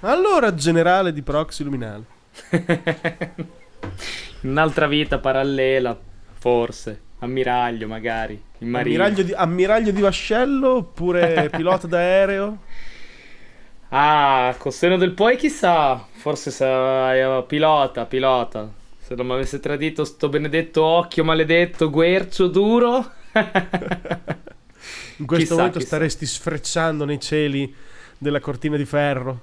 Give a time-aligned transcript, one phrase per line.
[0.00, 2.04] Allora, generale di proxy luminale.
[4.42, 5.98] Un'altra vita parallela,
[6.34, 7.00] forse.
[7.18, 8.42] Ammiraglio, magari.
[8.60, 12.58] Ammiraglio di, ammiraglio di vascello oppure pilota d'aereo?
[13.88, 16.06] Ah, col seno del poi chissà.
[16.12, 18.70] Forse sarà pilota, pilota.
[18.98, 23.12] Se non mi avesse tradito sto benedetto occhio maledetto, guercio, duro.
[25.18, 25.96] In questo Chissà, momento chissà.
[25.96, 27.74] staresti sfrecciando nei cieli
[28.18, 29.40] della cortina di ferro.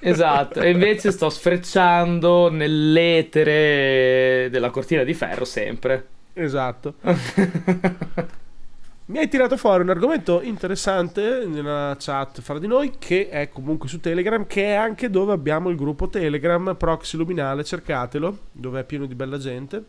[0.00, 6.06] Esatto, e invece sto sfrecciando nell'etere della cortina di ferro sempre.
[6.32, 6.94] esatto.
[9.08, 13.88] Mi hai tirato fuori un argomento interessante nella chat fra di noi che è comunque
[13.88, 18.84] su Telegram, che è anche dove abbiamo il gruppo Telegram Proxy Luminale, cercatelo, dove è
[18.84, 19.84] pieno di bella gente.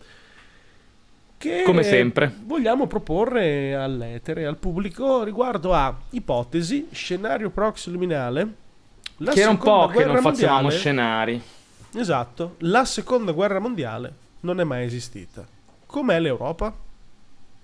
[1.38, 2.34] Che Come sempre.
[2.46, 8.54] Vogliamo proporre all'etere, al pubblico riguardo a ipotesi, scenario Proxy Luminale.
[9.18, 11.42] la che era un po' che non facevamo mondiale- scenari.
[11.94, 15.46] Esatto, la seconda guerra mondiale non è mai esistita.
[15.86, 16.74] Com'è l'Europa?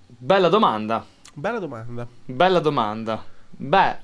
[0.06, 1.04] Bella domanda.
[1.34, 2.08] Bella domanda.
[2.26, 3.26] Bella domanda.
[3.50, 3.98] Beh,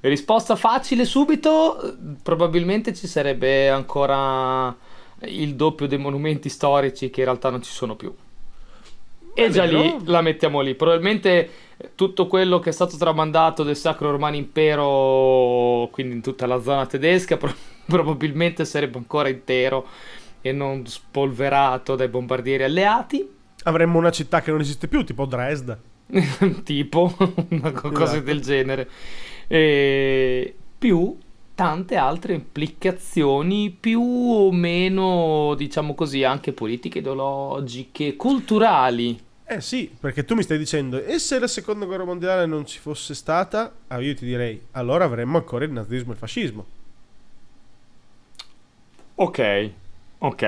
[0.00, 4.74] risposta facile subito, probabilmente ci sarebbe ancora
[5.24, 8.14] il doppio dei monumenti storici che in realtà non ci sono più.
[9.34, 10.74] E È già lì la mettiamo lì.
[10.74, 16.46] Probabilmente eh, tutto quello che è stato tramandato del Sacro Romano Impero, quindi in tutta
[16.46, 17.54] la zona tedesca, pro-
[17.86, 19.86] probabilmente sarebbe ancora intero
[20.40, 23.28] e non spolverato dai bombardieri alleati.
[23.64, 25.78] Avremmo una città che non esiste più, tipo Dresda.
[26.64, 27.14] tipo
[27.50, 28.20] una co- cosa Esatto.
[28.24, 28.88] del genere
[29.46, 31.16] e più
[31.60, 40.24] tante altre implicazioni più o meno diciamo così anche politiche ideologiche culturali Eh sì, perché
[40.24, 43.70] tu mi stai dicendo, e se la seconda guerra mondiale non ci fosse stata?
[43.88, 46.66] Ah, io ti direi, allora avremmo ancora il nazismo e il fascismo.
[49.16, 49.38] ok
[50.20, 50.42] ok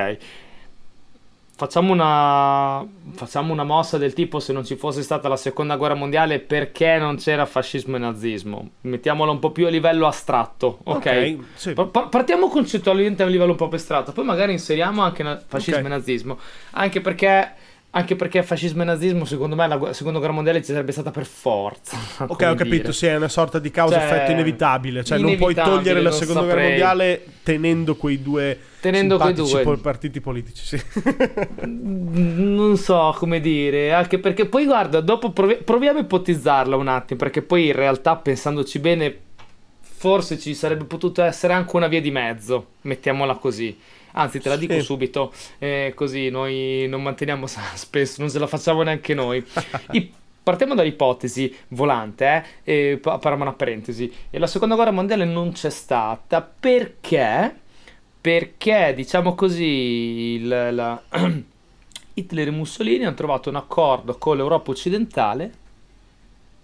[1.54, 5.94] Facciamo una, facciamo una mossa del tipo se non ci fosse stata la seconda guerra
[5.94, 11.36] mondiale perché non c'era fascismo e nazismo mettiamola un po' più a livello astratto ok,
[11.54, 11.72] sì.
[11.74, 15.22] Pa- pa- Partiamo concettualmente a un livello un po' più astratto, poi magari inseriamo anche
[15.22, 15.84] na- fascismo Ok.
[15.84, 16.38] e nazismo.
[16.72, 17.52] Anche perché,
[17.94, 21.26] anche perché fascismo e nazismo, secondo me, la seconda guerra mondiale ci sarebbe stata per
[21.26, 21.96] forza.
[22.20, 22.92] Ok, ho capito, dire.
[22.92, 25.04] sì, è una sorta di causa-effetto Cioè, inevitabile.
[25.04, 26.68] Cioè, non puoi inevitabile, togliere la seconda guerra saprei.
[26.70, 29.76] mondiale tenendo quei due Tenendo quei due.
[29.78, 30.78] partiti politici.
[30.78, 30.82] Sì.
[31.66, 37.18] Non so come dire, anche perché poi guarda, dopo provi- proviamo a ipotizzarla un attimo,
[37.18, 39.16] perché poi in realtà pensandoci bene,
[39.80, 43.78] forse ci sarebbe potuto essere anche una via di mezzo, mettiamola così.
[44.12, 44.80] Anzi, te la dico Sì.
[44.82, 49.44] subito, eh, così noi non manteniamo suspense, non ce la facciamo neanche noi.
[49.92, 50.12] I-
[50.42, 54.12] Partiamo dall'ipotesi volante, eh, e pa- apriamo una parentesi.
[54.28, 57.54] E la seconda guerra mondiale non c'è stata perché,
[58.20, 59.64] perché diciamo così,
[60.40, 61.00] il- la-
[62.14, 65.52] Hitler e Mussolini hanno trovato un accordo con l'Europa occidentale,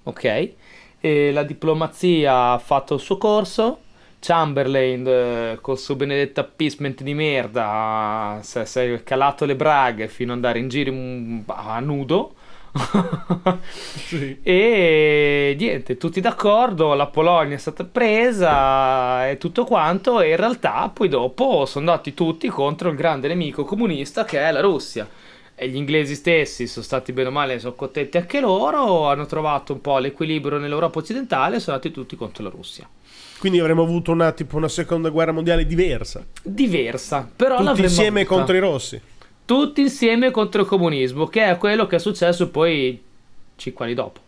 [0.05, 0.53] ok?
[1.01, 3.79] E la diplomazia ha fatto il suo corso.
[4.21, 10.37] Chamberlain, eh, col suo benedetto appeasement di merda, si è- calato le braghe fino ad
[10.39, 12.35] andare in giro in- a nudo.
[13.95, 14.39] Sì.
[14.43, 20.91] E niente, tutti d'accordo, la Polonia è stata presa e tutto quanto, e in realtà
[20.93, 25.09] poi dopo sono andati tutti contro il grande nemico comunista che è la Russia.
[25.55, 29.73] E gli inglesi stessi sono stati bene o male, sono contenti anche loro, hanno trovato
[29.73, 32.89] un po' l'equilibrio nell'Europa occidentale e sono andati tutti contro la Russia.
[33.39, 36.25] Quindi avremmo avuto una, tipo una seconda guerra mondiale diversa.
[36.43, 38.35] Diversa, però Tutti l'avremmo insieme avuta.
[38.37, 39.01] contro i rossi.
[39.45, 43.01] Tutti insieme contro il comunismo, che è quello che è successo poi
[43.57, 44.21] cinque anni dopo.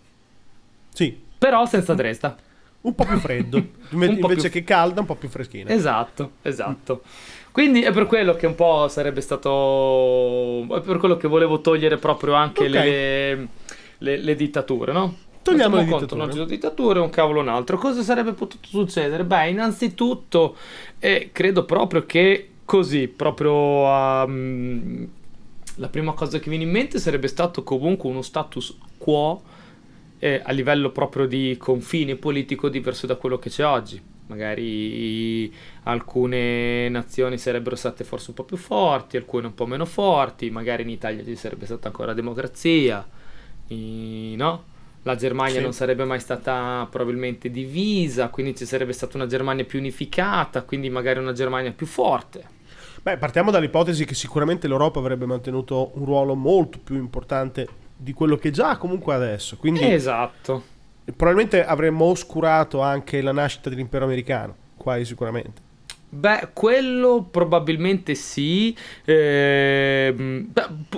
[0.93, 2.37] Sì, Però senza Dresda.
[2.83, 3.63] un po' più freddo.
[3.91, 5.71] Invece più- che calda, un po' più freschina.
[5.71, 7.03] Esatto, esatto.
[7.53, 10.63] Quindi è per quello che un po' sarebbe stato.
[10.77, 12.71] È per quello che volevo togliere proprio anche Ok.
[12.71, 13.49] le,
[13.99, 15.17] le- le dittature, no?
[15.51, 16.21] Togliamo le conto, dittature.
[16.21, 17.77] Non ci sono dittature, un cavolo un altro.
[17.79, 19.25] Cosa sarebbe potuto succedere?
[19.25, 20.57] Beh, innanzitutto,
[20.99, 25.09] eh, credo proprio che così, proprio ehm,
[25.77, 29.43] la prima cosa che viene in mente sarebbe stato comunque uno status quo
[30.19, 34.01] eh, a livello proprio di confine politico diverso da quello che c'è oggi.
[34.27, 35.53] Magari
[35.85, 40.83] alcune nazioni sarebbero state forse un po' più forti, alcune un po' meno forti, magari
[40.83, 43.05] in Italia ci sarebbe stata ancora democrazia,
[43.69, 44.65] i- no?
[45.05, 45.63] La Germania Sì.
[45.63, 50.91] non sarebbe mai stata probabilmente divisa, quindi ci sarebbe stata una Germania più unificata, quindi
[50.91, 52.59] magari una Germania più forte.
[53.03, 57.67] Beh, partiamo dall'ipotesi che sicuramente l'Europa avrebbe mantenuto un ruolo molto più importante
[57.97, 59.57] di quello che già comunque adesso.
[59.57, 60.63] Quindi Esatto.
[61.17, 65.69] probabilmente avremmo oscurato anche la nascita dell'impero americano, quasi sicuramente.
[66.13, 68.77] Beh, quello probabilmente sì.
[69.05, 70.45] Eh,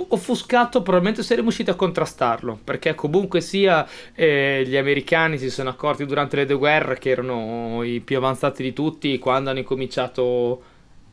[0.09, 2.59] offuscato probabilmente saremmo riusciti a contrastarlo.
[2.63, 7.83] Perché comunque sia eh, gli americani si sono accorti durante le due guerre che erano
[7.83, 10.63] i più avanzati di tutti quando hanno incominciato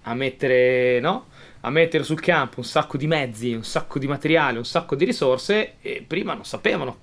[0.04, 1.26] a mettere, no?
[1.60, 5.04] a mettere sul campo un sacco di mezzi, un sacco di materiale, un sacco di
[5.04, 6.96] risorse e prima non sapevano,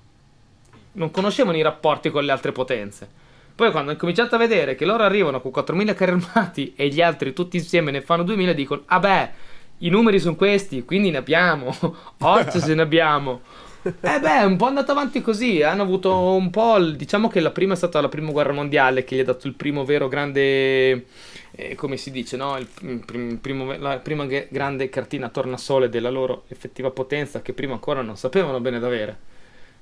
[0.92, 3.26] non conoscevano i rapporti con le altre potenze.
[3.58, 7.02] Poi quando hanno cominciato a vedere che loro arrivano con 4.000 carri armati e gli
[7.02, 9.30] altri tutti insieme ne fanno 2.000, dicono, ah beh,
[9.78, 11.74] i numeri sono questi, quindi ne abbiamo,
[12.22, 13.40] Horse se ne abbiamo.
[13.82, 17.50] Eh beh, è un po' andato avanti così, hanno avuto un po', diciamo che la
[17.50, 21.06] prima è stata la prima guerra mondiale che gli ha dato il primo vero grande,
[21.50, 22.56] eh, come si dice, no?
[22.58, 28.02] il, il primo, la prima grande cartina tornasole della loro effettiva potenza che prima ancora
[28.02, 29.18] non sapevano bene da avere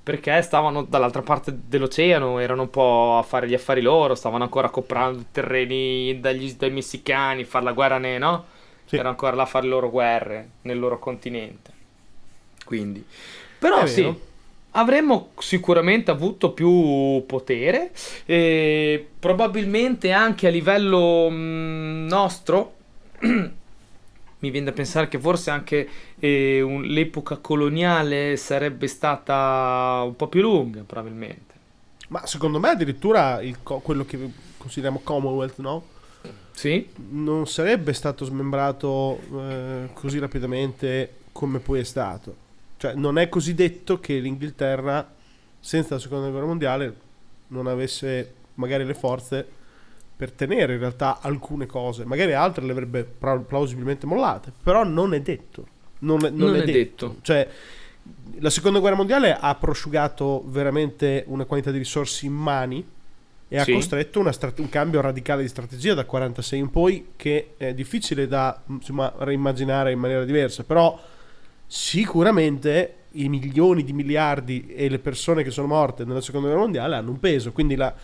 [0.07, 4.71] perché stavano dall'altra parte dell'oceano, erano un po' a fare gli affari loro, stavano ancora
[4.71, 8.45] comprando terreni dagli, dai messicani, fare la guerra, ne, no?
[8.85, 8.95] Sì.
[8.95, 11.73] Erano ancora là a fare le loro guerre nel loro continente.
[12.65, 13.05] Quindi,
[13.59, 14.09] però sì,
[14.71, 17.91] avremmo sicuramente avuto più potere,
[18.27, 22.75] e probabilmente anche a livello mh, mm, nostro.
[24.47, 25.89] mi viene da pensare che forse anche
[26.19, 31.55] eh, un, l'epoca coloniale sarebbe stata un po' più lunga, probabilmente.
[32.09, 35.85] Ma secondo me addirittura il, quello che consideriamo Commonwealth, no?
[36.53, 36.89] Sì.
[37.11, 42.45] Non sarebbe stato smembrato eh, così rapidamente come poi è stato.
[42.77, 45.13] Cioè, non è così detto che l'Inghilterra,
[45.59, 46.95] senza la seconda guerra mondiale,
[47.49, 49.49] non avesse magari le forze
[50.17, 55.21] per tenere in realtà alcune cose, magari altre le avrebbe plausibilmente mollate, però non è
[55.21, 55.67] detto.
[55.99, 57.07] Non è, non non è, è detto.
[57.09, 57.17] detto.
[57.21, 57.49] Cioè,
[58.39, 62.85] la seconda guerra mondiale ha prosciugato veramente una quantità di risorse in mani
[63.49, 63.71] e sì.
[63.71, 68.27] ha costretto strate- un cambio radicale di strategia da 46 in poi che è difficile
[68.27, 70.99] da insomma, reimmaginare in maniera diversa, però
[71.67, 76.97] sicuramente i milioni di miliardi e le persone che sono morte nella seconda guerra mondiale
[76.97, 77.95] hanno un peso, quindi la,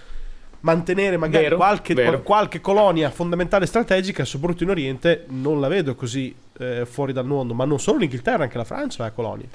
[0.63, 2.23] mantenere magari vero, qualche, vero.
[2.23, 7.55] qualche, colonia fondamentale strategica, soprattutto in Oriente, non la vedo così eh, fuori dal mondo,
[7.55, 9.49] ma non solo l'Inghilterra, anche la Francia ha colonie.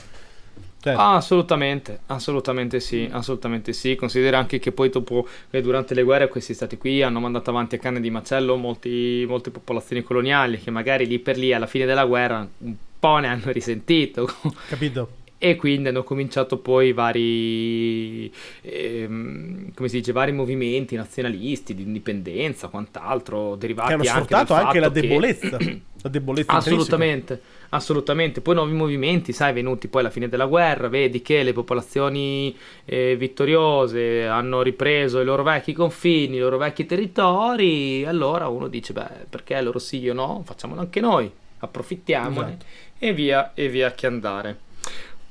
[0.80, 0.94] Cioè.
[0.94, 3.96] Ah, assolutamente, assolutamente sì, assolutamente sì.
[3.96, 7.76] Considera anche che poi dopo, eh, durante le guerre, questi stati qui hanno mandato avanti
[7.76, 11.86] a canne di macello molti, molte popolazioni coloniali che magari lì per lì alla fine
[11.86, 14.30] della guerra un po' ne hanno risentito.
[14.70, 15.26] Capito?
[15.40, 18.32] E quindi hanno cominciato poi vari,
[18.62, 24.66] ehm, come si dice, vari movimenti nazionalisti di indipendenza, quant'altro, derivati che hanno sfruttato anche,
[24.66, 25.82] anche la debolezza, che...
[26.02, 27.76] la debolezza assolutamente, intrinseca.
[27.76, 28.42] assolutamente.
[28.42, 33.16] Poi nuovi movimenti, sai, venuti poi alla fine della guerra, vedi che le popolazioni eh,
[33.16, 39.26] vittoriose hanno ripreso i loro vecchi confini, i loro vecchi territori, allora uno dice, beh,
[39.30, 42.66] perché loro sì, io no, facciamolo anche noi, approfittiamone esatto.
[42.98, 44.66] e via, e via che andare.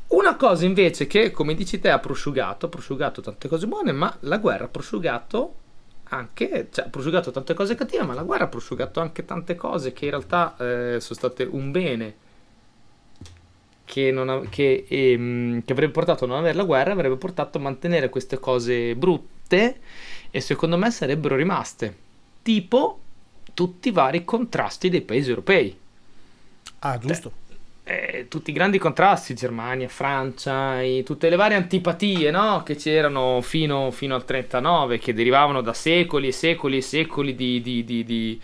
[0.08, 4.14] Una cosa invece che, come dici te, ha prosciugato, ha prosciugato tante cose buone, ma
[4.20, 5.54] la guerra ha prosciugato
[6.04, 9.92] anche, cioè ha prosciugato tante cose cattive, ma la guerra ha prosciugato anche tante cose
[9.92, 12.14] che in realtà eh, sono state un bene
[13.84, 17.60] che, ha, che, ehm, che, avrebbe portato a non avere la guerra, avrebbe portato a
[17.60, 19.80] mantenere queste cose brutte
[20.30, 22.04] e secondo me sarebbero rimaste.
[22.42, 23.00] Tipo
[23.54, 25.78] tutti i vari contrasti dei paesi europei.
[26.80, 27.30] Ah, giusto.
[27.30, 27.45] Beh,
[27.88, 32.64] eh, tutti i grandi contrasti, Germania, Francia, i, tutte le varie antipatie no?
[32.64, 37.62] che c'erano fino, fino, al 39, che derivavano da secoli e secoli e secoli di,
[37.62, 38.40] di, di, di,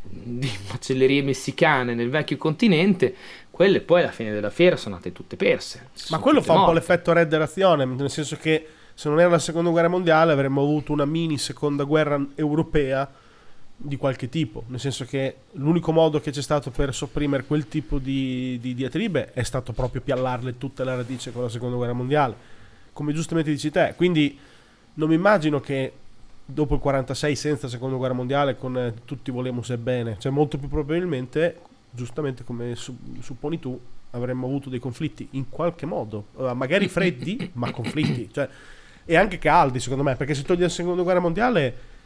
[0.00, 3.14] di macellerie messicane nel vecchio continente,
[3.50, 5.90] quelle poi alla fine della fiera sono andate tutte perse.
[6.08, 6.60] Ma quello fa morte.
[6.60, 10.32] un po' l'effetto Red Razione, nel senso che se non era la seconda guerra mondiale
[10.32, 13.06] avremmo avuto una mini seconda guerra europea
[13.80, 18.00] di qualche tipo, nel senso che l'unico modo che c'è stato per sopprimere quel tipo
[18.00, 22.34] di, di diatribe è stato proprio piallarle tutte la radice con la seconda guerra mondiale,
[22.92, 23.94] come giustamente dici te.
[23.96, 24.36] Quindi
[24.94, 25.92] non mi immagino che
[26.44, 30.58] dopo il 46 senza seconda guerra mondiale con eh, tutti volemo se bene, cioè molto
[30.58, 31.60] più probabilmente,
[31.92, 33.80] giustamente come su, supponi tu,
[34.10, 38.48] avremmo avuto dei conflitti in qualche modo, uh, magari freddi, ma conflitti, cioè,
[39.04, 41.96] e anche caldi secondo me, perché se togli la seconda guerra mondiale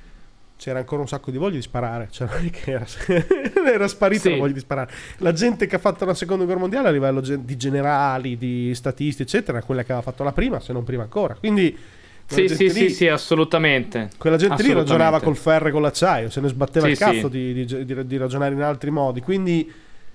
[0.62, 2.07] c'era ancora un sacco di voglia di sparare.
[2.09, 2.87] Cioè, non è che era,
[3.66, 4.31] era sparita sì.
[4.31, 4.92] la voglia di sparare.
[5.19, 9.23] La gente che ha fatto la seconda guerra mondiale a livello di generali, di statisti,
[9.23, 11.35] eccetera, è quella che aveva fatto la prima, se non prima ancora.
[11.35, 11.76] Quindi.
[12.25, 14.09] Sì, sì, lì, sì, sì, assolutamente.
[14.16, 14.62] Quella gente assolutamente.
[14.62, 17.85] lì ragionava col ferro e con l'acciaio, se ne sbatteva sì, il cazzo di, di,
[17.85, 19.21] di, di, ragionare in altri modi.
[19.21, 19.71] Quindi,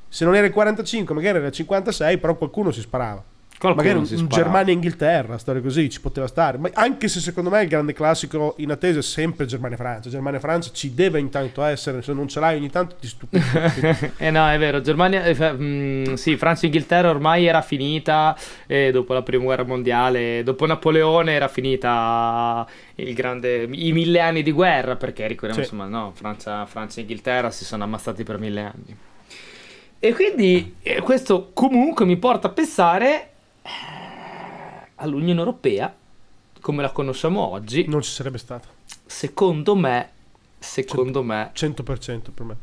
[0.07, 3.21] se non era il 45, magari era il 56, però qualcuno si sparava.
[3.59, 4.43] Qualcuno Magari un, si un sparava.
[4.43, 6.59] Germania-Inghilterra, storia così, ci poteva stare.
[6.59, 10.09] Ma anche se secondo me il grande classico in attesa è sempre Germania-Francia.
[10.11, 14.13] Germania-Francia ci deve intanto essere, se non ce l'hai ogni tanto ti stupisce.
[14.17, 18.37] eh no, è vero, Germania, eh, fa- mm, sì, Francia-Inghilterra ormai era finita
[18.67, 24.43] eh, dopo la prima guerra mondiale, dopo Napoleone era finita il grande, i mille anni
[24.43, 25.73] di guerra, perché ricordiamo Sì.
[25.73, 28.97] insomma, no, Francia, Francia e Inghilterra si sono ammazzati per mille anni.
[29.99, 33.35] E quindi eh, questo comunque mi porta a pensare eh,
[34.95, 35.93] all'Unione Europea,
[36.61, 38.67] come la conosciamo oggi, non ci sarebbe stata.
[39.05, 40.09] secondo me,
[40.59, 42.55] secondo me 100% per me.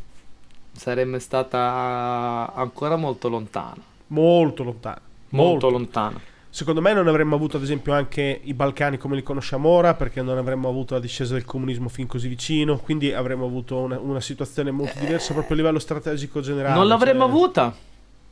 [0.73, 3.83] sarebbe stata ancora molto lontana.
[4.09, 5.01] Molto lontano.
[5.31, 6.21] Molto lontana.
[6.51, 10.23] Secondo me non avremmo avuto ad esempio anche i Balcani come li conosciamo ora perché
[10.23, 14.21] non avremmo avuto la discesa del comunismo fin così vicino, quindi avremmo avuto una, una
[14.21, 16.77] situazione molto diversa proprio a livello strategico generale.
[16.77, 17.75] non l'avremmo cioè- avuta.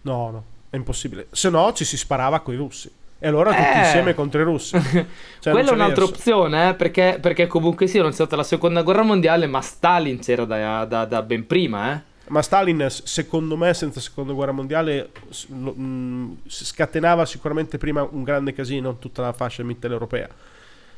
[0.03, 1.27] No, no, è impossibile.
[1.31, 2.91] Se no ci si sparava con i russi.
[3.19, 3.79] E allora tutti Eh.
[3.81, 4.77] insieme contro i russi.
[5.39, 6.19] Cioè, Quella è un'altra verso.
[6.19, 10.19] opzione, eh, perché, perché comunque sì, non c'è stata la seconda guerra mondiale, ma Stalin
[10.19, 12.01] c'era da, da- da ben prima, eh.
[12.29, 15.11] Ma Stalin, secondo me, senza seconda guerra mondiale,
[15.49, 20.29] lo- mh, s- scatenava sicuramente prima un grande casino in tutta la fascia mitteleuropea.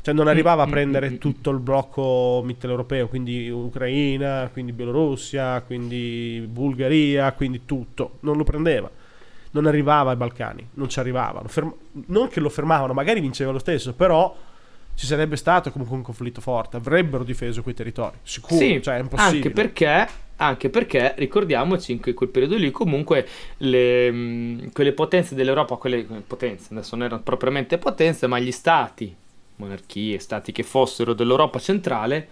[0.01, 1.17] Cioè non arrivava a Mm, mm, prendere mm, mm.
[1.19, 8.19] tutto il blocco mitteleuropeo, quindi Ucraina, quindi Bielorussia, quindi Bulgaria, quindi tutto.
[8.21, 8.91] Non lo prendeva.
[9.55, 11.47] Non arrivava ai Balcani, non ci arrivavano.
[11.47, 11.75] Ferm-
[12.07, 14.35] non che lo fermavano, magari vinceva lo stesso, però
[14.97, 16.77] ci sarebbe stato comunque un conflitto forte.
[16.77, 18.57] Avrebbero difeso quei territori, sicuro.
[18.57, 19.37] Sì, cioè è impossibile.
[19.37, 23.27] anche perché, anche perché ricordiamoci in que- quel periodo lì comunque
[23.59, 29.15] le, mh, quelle potenze dell'Europa, quelle potenze, adesso non erano propriamente potenze, ma gli stati,
[29.57, 32.29] monarchie, stati che fossero dell'Europa centrale,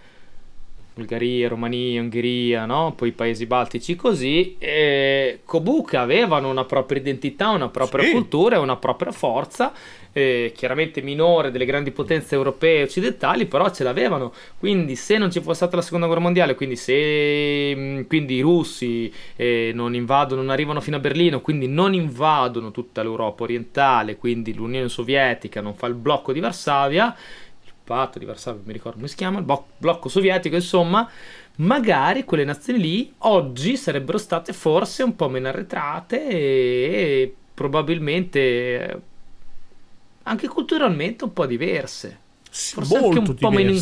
[0.95, 2.93] Bulgaria, Romania, Ungheria, no?
[2.95, 8.11] poi i paesi baltici così, e comunque avevano una propria identità, una propria Sì.
[8.11, 9.73] cultura e una propria forza,
[10.15, 14.31] eh, chiaramente minore delle grandi potenze europee e occidentali, però ce l'avevano.
[14.59, 18.41] Quindi se non ci fosse stata la seconda guerra mondiale, quindi se mh, quindi i
[18.41, 24.17] russi eh, non invadono, non arrivano fino a Berlino, quindi non invadono tutta l'Europa orientale,
[24.17, 27.15] quindi l'Unione Sovietica non fa il blocco di Varsavia,
[27.83, 31.09] patto di Varsavia, non mi ricordo come si chiama, il bo- blocco sovietico, insomma,
[31.57, 38.99] magari quelle nazioni lì oggi sarebbero state forse un po' meno arretrate e probabilmente eh,
[40.23, 42.19] anche culturalmente un po' diverse.
[42.49, 43.73] Forse anche un po' meno,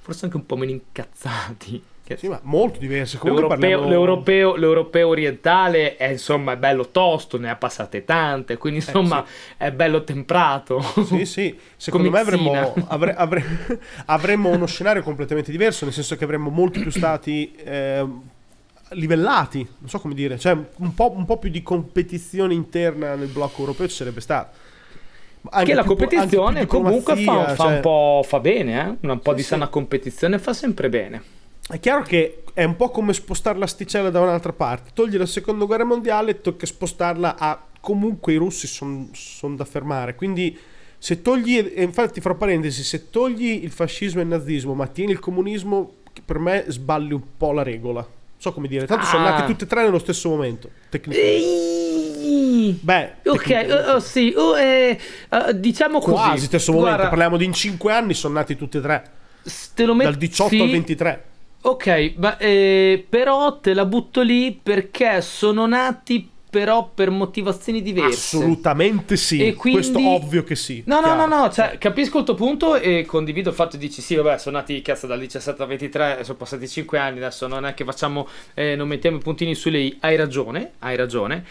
[0.00, 1.82] forse anche un po' meno incazzati.
[2.06, 3.18] Che- Sì, ma molto diverse.
[3.18, 3.88] Comunque L'europeo, parliamo...
[3.90, 9.24] l'europeo- l'europeo orientale è insomma è bello tosto, ne ha passate tante, quindi insomma
[9.56, 10.80] è bello temprato.
[11.04, 11.58] Sì, sì.
[11.76, 16.78] Secondo me avremmo, avre- avre- avremmo uno scenario completamente diverso, nel senso che avremmo molti
[16.78, 18.06] più stati eh,
[18.90, 23.26] livellati, non so come dire, cioè un po', un po' più di competizione interna nel
[23.28, 24.54] blocco europeo ci sarebbe stato.
[25.50, 29.08] Anche che la più- competizione comunque fa, fa cioè- un po' fa bene, eh?
[29.08, 29.48] un po' Sì, di sì.
[29.48, 31.22] sana competizione fa sempre bene.
[31.68, 34.90] È chiaro che è un po' come spostare l'asticella da un'altra parte.
[34.94, 40.14] Togli la seconda guerra mondiale, tocca spostarla a comunque i russi sono da fermare.
[40.14, 40.56] Quindi
[40.98, 45.12] se togli, e infatti fra parentesi, se togli il fascismo e il nazismo, ma tieni
[45.12, 45.92] il comunismo,
[46.24, 48.06] per me sballi un po' la regola.
[48.38, 49.30] So come dire, tanto sono Ah.
[49.30, 50.70] nati tutti e tre nello stesso momento.
[50.88, 52.78] tecnicamente.
[52.80, 54.98] Beh, Ok, oh, oh, sì, oh, eh,
[55.30, 56.12] eh, diciamo così.
[56.12, 56.90] quasi stesso momento.
[56.94, 59.10] Guarda, Parliamo di in 5 anni, sono nati tutti e tre.
[59.74, 61.24] te lo met- Dal 18 sì, al 23.
[61.68, 68.36] Ok, ma, eh, però te la butto lì perché sono nati però per motivazioni diverse.
[68.36, 69.44] Assolutamente sì.
[69.44, 70.82] E quindi- Questo ovvio che sì.
[70.86, 74.00] No, no, no, no, cioè, capisco il tuo punto e condivido il fatto di dici
[74.00, 77.66] sì, vabbè, sono nati cazzo dal 17 al 23, sono passati 5 anni, adesso non
[77.66, 81.44] è che facciamo, eh, non mettiamo i puntini su lei, hai ragione, hai ragione.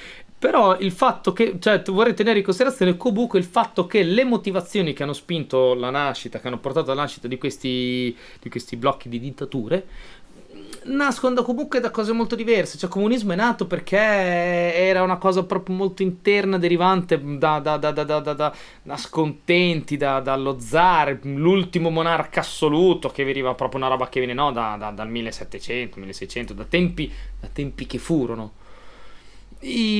[0.46, 4.94] Però il fatto che, cioè, vorrei tenere in considerazione comunque il fatto che le motivazioni
[4.94, 9.10] che hanno spinto la nascita, che hanno portato alla nascita di questi, di questi blocchi
[9.10, 9.88] di dittature,
[10.84, 12.78] nascono comunque da cose molto diverse.
[12.78, 17.78] Cioè, il comunismo è nato perché era una cosa proprio molto interna, derivante da, da,
[17.78, 24.20] da, da, scontenti, da- dallo zar, l'ultimo monarca assoluto, che veniva proprio una roba che
[24.20, 28.64] viene no, da- da- dal 1700, 1600, da tempi, da tempi che furono.
[29.62, 30.00] I,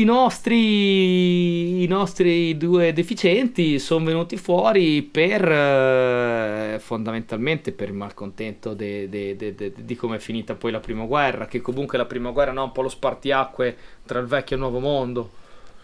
[0.00, 8.74] i- nostri, I nostri due deficienti sono venuti fuori per eh, fondamentalmente per il malcontento
[8.74, 12.64] di come è finita poi la prima guerra, che comunque la prima guerra no, è
[12.64, 15.30] un po' lo spartiacque tra il vecchio e il nuovo mondo,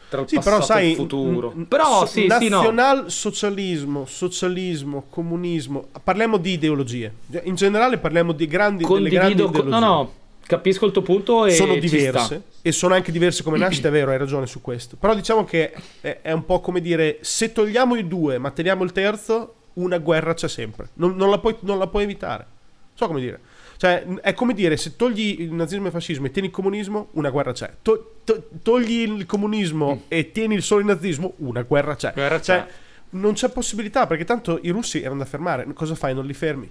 [0.09, 1.52] tra il Sì, passato però sai, e il futuro.
[1.54, 2.61] n- Però so- sì, sì, no.
[2.61, 7.12] nazionalsocialismo, socialismo, comunismo, parliamo di ideologie.
[7.45, 9.62] In generale parliamo di grandi delle grandi ideologie.
[9.71, 10.12] no, no,
[10.48, 14.10] capisco il tuo punto e sono diverse, e sono anche diverse come nascite, è vero,
[14.10, 14.96] hai ragione su questo.
[14.96, 18.82] Però diciamo che è, è un po' come dire, se togliamo i due ma teniamo
[18.82, 20.88] il terzo, una guerra c'è sempre.
[20.94, 22.46] Non, non, la, puoi, non la puoi evitare.
[22.94, 23.38] So come dire.
[23.76, 27.08] Cioè, è come dire, se togli il nazismo e il fascismo e tieni il comunismo,
[27.12, 27.70] una guerra c'è.
[27.82, 30.06] To- to- togli il comunismo mm.
[30.08, 32.12] e tieni solo il nazismo, una guerra c'è.
[32.12, 32.72] Guerra cioè, c'è.
[33.10, 35.64] non c'è possibilità, perché tanto i russi erano da fermare.
[35.74, 36.12] Cosa fai?
[36.14, 36.68] Non li fermi?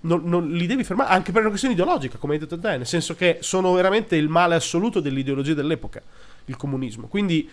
[0.00, 2.86] Non, non, li devi fermare anche per una questione ideologica, come hai detto te, nel
[2.86, 6.00] senso che sono veramente il male assoluto dell'ideologia dell'epoca,
[6.44, 7.08] il comunismo.
[7.08, 7.48] Quindi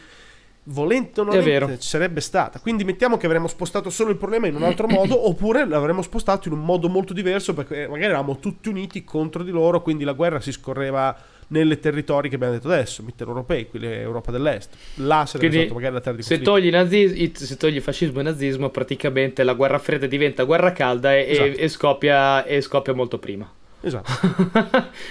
[0.66, 2.60] volente o non ci sarebbe stata.
[2.60, 6.48] Quindi mettiamo che avremmo spostato solo il problema in un altro modo, oppure l'avremmo spostato
[6.48, 10.14] in un modo molto diverso, perché magari eravamo tutti uniti contro di loro, quindi la
[10.14, 11.16] guerra si scorreva
[11.48, 14.76] nelle territori che abbiamo detto adesso, mitteleuropei, quelli Europa dell'Est.
[14.96, 18.24] Là sarebbe quindi, stato magari la terra di se togli, nazis- se togli fascismo e
[18.24, 21.58] nazismo, praticamente la guerra fredda diventa guerra calda e, esatto.
[21.58, 23.50] e, scoppia, e scoppia, molto prima.
[23.82, 24.12] Esatto.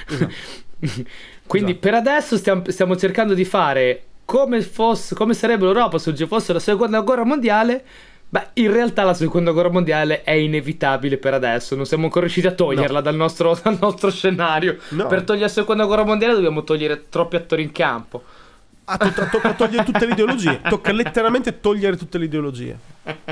[0.09, 0.33] esatto.
[1.47, 1.89] Quindi esatto.
[1.89, 6.53] per adesso stiamo, stiamo cercando di fare come, fosse, come sarebbe l'Europa se ci fosse
[6.53, 7.85] la seconda guerra mondiale.
[8.35, 11.77] Beh, in realtà la seconda guerra mondiale è inevitabile per adesso.
[11.77, 13.05] Non siamo ancora riusciti a toglierla no.
[13.05, 14.77] dal, nostro, dal, nostro, scenario.
[14.89, 15.07] No.
[15.07, 18.25] Per togliere la seconda guerra mondiale dobbiamo togliere troppi attori in campo.
[18.87, 20.61] Ah, to- tocca togliere tutte le ideologie.
[20.69, 22.77] Tocca letteralmente togliere tutte le ideologie.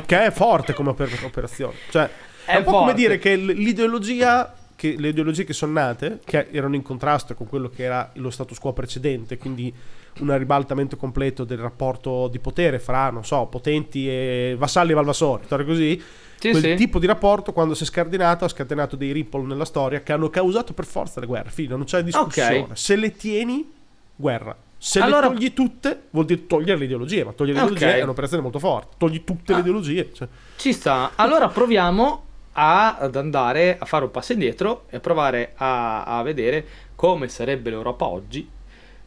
[0.06, 1.74] Che è forte come oper- operazione.
[1.90, 2.08] Cioè,
[2.44, 2.86] è, è un po' forte.
[2.86, 7.48] come dire che l'ideologia che le ideologie che sono nate, che erano in contrasto con
[7.48, 9.74] quello che era lo status quo precedente, quindi
[10.20, 15.44] un ribaltamento completo del rapporto di potere fra, non so, potenti e vassalli e valvasori,
[15.44, 16.02] storia così.
[16.38, 16.74] Sì, quel sì.
[16.74, 20.28] tipo di rapporto quando si è scardinato ha scatenato dei ripple nella storia che hanno
[20.28, 21.50] causato per forza le guerre.
[21.50, 22.58] Fino, non c'è discussione.
[22.58, 22.76] Okay.
[22.76, 23.70] Se le tieni,
[24.16, 24.56] guerra.
[24.76, 25.28] Se allora...
[25.28, 27.76] le togli tutte, vuol dire togliere le ideologie, ma togliere le okay.
[27.76, 28.96] ideologie è un'operazione molto forte.
[28.98, 29.54] Togli tutte ah.
[29.54, 30.12] le ideologie.
[30.12, 30.28] Cioè.
[30.56, 31.12] Ci sta.
[31.14, 36.66] Allora proviamo a, ad andare a fare un passo indietro e provare a, a vedere
[36.96, 38.48] come sarebbe l'Europa oggi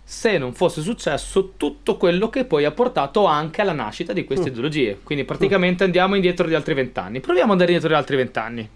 [0.07, 4.49] se non fosse successo tutto quello che poi ha portato anche alla nascita di queste
[4.49, 4.53] mm.
[4.53, 4.99] ideologie.
[5.01, 5.87] Quindi praticamente mm.
[5.87, 7.19] andiamo indietro di altri vent'anni.
[7.19, 8.69] Proviamo ad andare indietro di altri vent'anni.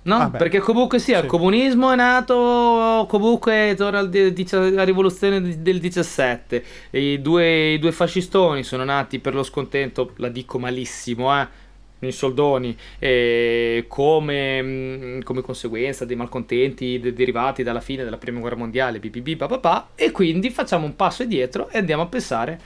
[0.00, 0.14] No?
[0.14, 1.24] Ah Perché comunque sia, sì.
[1.24, 6.64] il comunismo è nato comunque torna alla rivoluzione del 17.
[6.90, 11.66] I due, I due fascistoni sono nati per lo scontento, la dico malissimo, eh
[12.00, 18.40] in soldoni eh, come, mm, come, conseguenza dei malcontenti de- derivati dalla fine della prima
[18.40, 22.60] guerra mondiale BBB, papà, e quindi facciamo un passo indietro e andiamo a pensare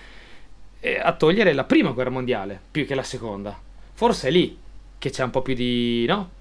[0.80, 3.58] eh, a togliere la prima guerra mondiale più che la seconda
[3.94, 4.58] forse è lì
[4.98, 6.40] che c'è un po' più di no?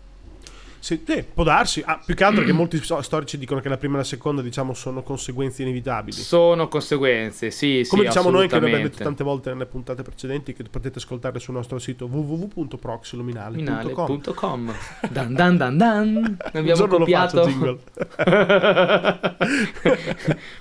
[0.81, 1.83] Sì, sì, può darsi.
[1.85, 4.73] Ah, più che altro che molti storici dicono che la prima e la seconda, diciamo,
[4.73, 6.17] sono conseguenze inevitabili.
[6.17, 10.53] Sono conseguenze, sì, Come sì, diciamo noi che abbiamo detto tante volte nelle puntate precedenti,
[10.53, 14.73] che potete ascoltare sul nostro sito www.proxiluminale.com.
[15.09, 16.37] dan dan dan dan.
[16.53, 17.47] Abbiamo copiato.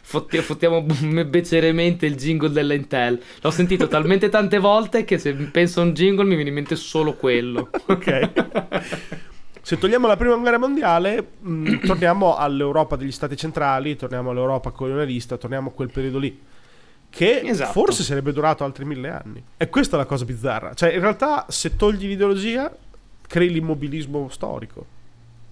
[0.03, 0.85] Fotti, fottiamo
[1.27, 3.19] beceriamente il jingle dell'Intel.
[3.41, 6.77] L'ho sentito talmente tante volte che se penso a un jingle mi viene in mente
[6.77, 7.71] solo quello.
[7.87, 8.99] ok.
[9.71, 14.73] Se togliamo la prima guerra mondiale, mh, mm, torniamo all'Europa degli stati centrali, torniamo all'Europa
[14.73, 16.37] colonialista, torniamo a quel periodo lì.
[17.09, 17.71] Che esatto.
[17.71, 19.41] forse sarebbe durato altri mille anni.
[19.57, 20.75] E questa è la cosa bizzarra.
[20.75, 22.77] Cioè, in realtà, se togli l'ideologia,
[23.29, 24.85] crei l'immobilismo storico.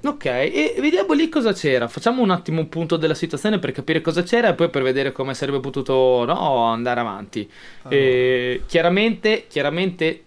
[0.02, 1.86] Ok, e vediamo lì cosa c'era.
[1.86, 5.12] Facciamo un attimo un punto della situazione per capire cosa c'era e poi per vedere
[5.12, 7.48] come sarebbe potuto no, andare avanti.
[7.82, 10.24] Ah, e, chiaramente, chiaramente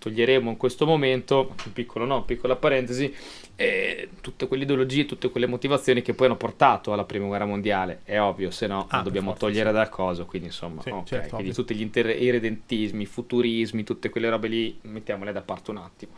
[0.00, 3.14] toglieremo in questo momento, piccolo no, piccola parentesi,
[3.54, 8.00] eh, tutte quelle ideologie, tutte quelle motivazioni che poi hanno portato alla prima guerra mondiale,
[8.04, 9.74] è ovvio, se no ah, dobbiamo forza, togliere sì.
[9.74, 11.04] dal coso, quindi insomma, sì, okay.
[11.04, 15.76] certo, quindi tutti gli inter- irredentismi, futurismi, tutte quelle robe lì, mettiamole da parte un
[15.76, 16.12] attimo.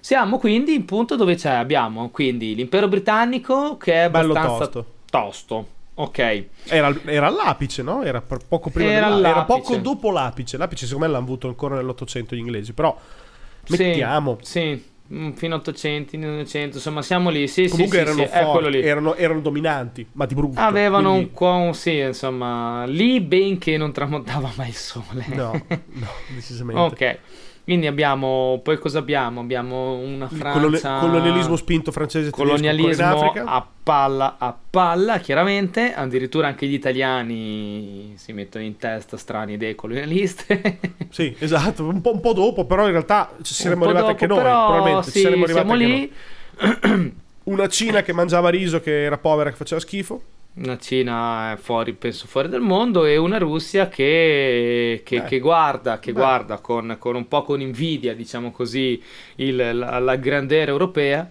[0.00, 4.86] Siamo quindi in punto dove c'è, abbiamo quindi l'impero britannico che è abbastanza tosto.
[5.10, 5.74] tosto.
[5.98, 6.44] Ok.
[6.64, 8.02] Era, era all'apice, no?
[8.02, 10.58] Era poco prima era, era poco dopo l'apice.
[10.58, 12.74] L'apice, secondo me, l'hanno avuto ancora nell'Ottocento gli inglesi.
[12.74, 12.98] Però
[13.68, 14.38] Mettiamo.
[14.42, 14.94] Sì, sì.
[15.14, 17.46] Mm, fino a 800, 900, insomma siamo lì.
[17.46, 20.58] Sì, Comunque sì, erano sì, forti, erano, erano, dominanti, ma di brutto.
[20.58, 21.28] Avevano quindi...
[21.28, 25.24] un po', sì, insomma, lì benché non tramontava mai il sole.
[25.28, 26.80] No, no, decisamente.
[26.80, 27.18] ok.
[27.66, 29.40] Quindi abbiamo, poi cosa abbiamo?
[29.40, 31.00] Abbiamo una Francia...
[31.00, 35.92] colonialismo spinto francese Colonialismo a palla a palla, chiaramente.
[35.92, 40.78] Addirittura anche gli italiani si mettono in testa strane idee colonialiste.
[41.10, 44.26] sì, esatto, un po', un po', dopo, però in realtà ci saremmo arrivati dopo, anche
[44.28, 45.10] noi, probabilmente.
[45.10, 47.14] Sì, ci saremmo arrivati siamo lì.
[47.46, 50.22] Una Cina che mangiava riso, che era povera, che faceva schifo
[50.56, 56.12] una Cina fuori, penso fuori dal mondo e una Russia che, che, che guarda, che
[56.12, 59.02] guarda con, con, un po' con invidia, diciamo così,
[59.36, 61.30] il, la, la grandera europea.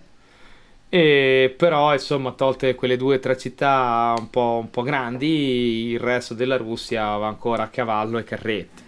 [0.87, 5.99] E però, insomma, tolte quelle due o tre città un po', un po' grandi, il
[5.99, 8.84] resto della Russia va ancora a cavallo e carretti.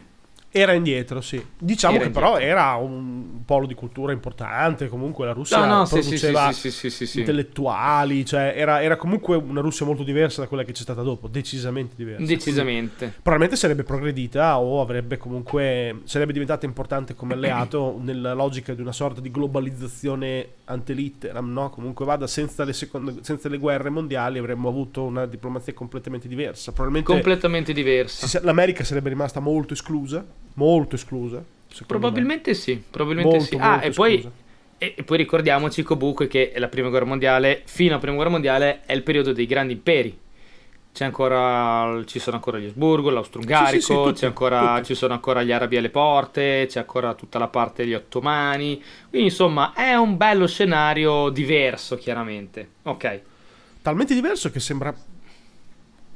[0.50, 1.44] Era indietro, sì.
[1.58, 5.88] Diciamo Era che però era un polo di cultura importante, comunque la Russia No, no,
[5.88, 10.64] produceva sì, sì, sì, intellettuali, cioè era, era comunque una Russia molto diversa da quella
[10.64, 12.26] che c'è stata dopo, decisamente diversa.
[12.26, 13.08] Decisamente.
[13.08, 18.94] Probabilmente sarebbe progredita o avrebbe comunque sarebbe diventata importante come alleato nella logica di una
[18.94, 21.70] sorta di globalizzazione ante litteram, no?
[21.70, 26.72] Comunque vada senza le, seconde- senza le guerre mondiali avremmo avuto una diplomazia completamente diversa.
[26.72, 28.40] Probabilmente Completamente diversa.
[28.44, 30.26] l'America sarebbe rimasta molto esclusa,
[30.58, 31.44] molto esclusa.
[31.68, 33.62] secondo Probabilmente sì, probabilmente Molto, sì.
[33.62, 34.32] Ah, molto e poi,
[34.78, 38.82] e, e poi ricordiamoci comunque che la prima guerra mondiale, fino alla prima guerra mondiale,
[38.86, 40.20] è il periodo dei grandi imperi.
[40.94, 44.96] C'è ancora, ci sono ancora gli Asburgo, l'Austro-Ungarico, Sì, sì, sì, tutti, c'è ancora, ci
[44.96, 48.82] sono ancora gli arabi alle porte, c'è ancora tutta la parte degli ottomani.
[49.10, 52.70] Quindi insomma è un bello scenario diverso, chiaramente.
[52.82, 53.04] Ok.
[53.04, 53.22] me.
[53.84, 54.92] Talmente diverso che sembra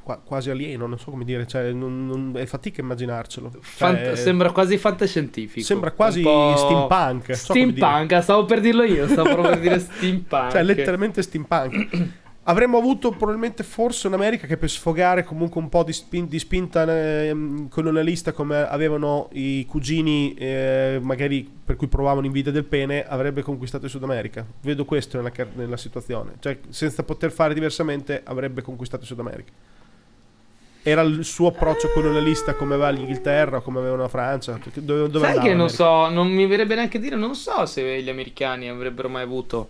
[0.02, 3.50] qua- quasi alieno, non so come dire, cioè non, non- è fatica immaginarcelo.
[3.50, 5.64] Cioè, Fant- sembra quasi fantascientifico.
[5.64, 7.52] sembra quasi steampunk, non so.
[7.52, 10.50] Steampunk, stavo per dirlo io, stavo proprio per dire steampunk.
[10.50, 11.88] Cioè, letteralmente steampunk.
[12.44, 16.82] Avremmo avuto probabilmente forse un'America che per sfogare comunque un po' di, spin- di spinta
[16.82, 23.42] ehm, colonialista come avevano i cugini eh, magari per cui provavano invidia del pene avrebbe
[23.42, 24.44] conquistato il Sud America.
[24.60, 26.32] Vedo questo nella, nella situazione.
[26.40, 29.52] Cioè senza poter fare diversamente avrebbe conquistato il Sud America.
[30.84, 34.58] Era il suo approccio colonialista come aveva l'Inghilterra o come aveva la Francia?
[34.74, 38.08] Dove, dove Sai che non so, non mi verrebbe neanche dire, non so se gli
[38.08, 39.68] americani avrebbero mai avuto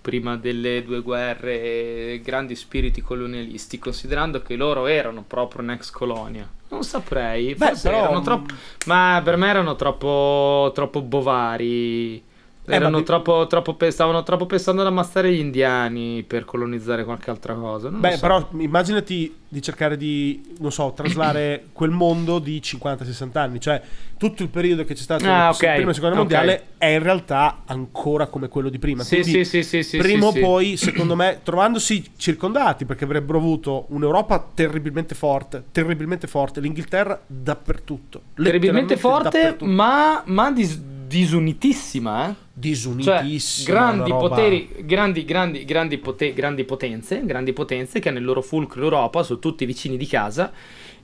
[0.00, 6.48] prima delle due guerre grandi spiriti colonialisti, considerando che loro erano proprio un'ex colonia.
[6.68, 8.54] Non saprei, Beh, forse però- erano troppo,
[8.86, 12.22] ma per me erano troppo, troppo bovari.
[12.66, 16.46] Eh, Erano ma di- troppo, troppo pe- stavano troppo pensando ad ammazzare gli indiani per
[16.46, 17.90] colonizzare qualche altra cosa.
[17.90, 18.20] Non Beh, so.
[18.20, 23.82] però immaginati di cercare di, non so, traslare quel mondo di 50-60 anni, cioè
[24.16, 26.20] tutto il periodo che c'è stato Ah, la ok, prima e seconda ok.
[26.22, 29.02] mondiale è in realtà ancora come quello di prima.
[29.02, 30.40] Sì, Quindi, sì, sì, sì, sì, prima o sì, sì.
[30.42, 38.22] poi, secondo me, trovandosi circondati, perché avrebbero avuto un'Europa terribilmente forte, terribilmente forte, l'Inghilterra dappertutto.
[38.34, 39.70] terribilmente forte, dappertutto.
[39.70, 40.80] ma, ma dis-
[41.18, 42.34] disunitissima, eh?
[42.34, 43.72] Cioè, disunitissima.
[43.78, 48.24] grandi una roba- poteri, grandi, grandi, grandi, pote- grandi potenze, grandi potenze che hanno il
[48.24, 50.52] loro fulcro Europa, sono tutti vicini di casa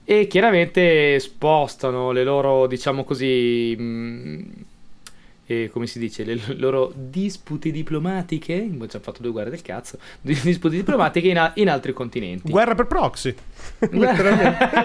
[0.05, 4.51] e chiaramente spostano le loro, diciamo così, mh,
[5.46, 9.99] eh, come si dice, le loro dispute diplomatiche, abbiamo già fatto due guerre del cazzo,
[10.20, 12.51] dispute diplomatiche in, a- in altri continenti.
[12.51, 13.35] Guerra per proxy.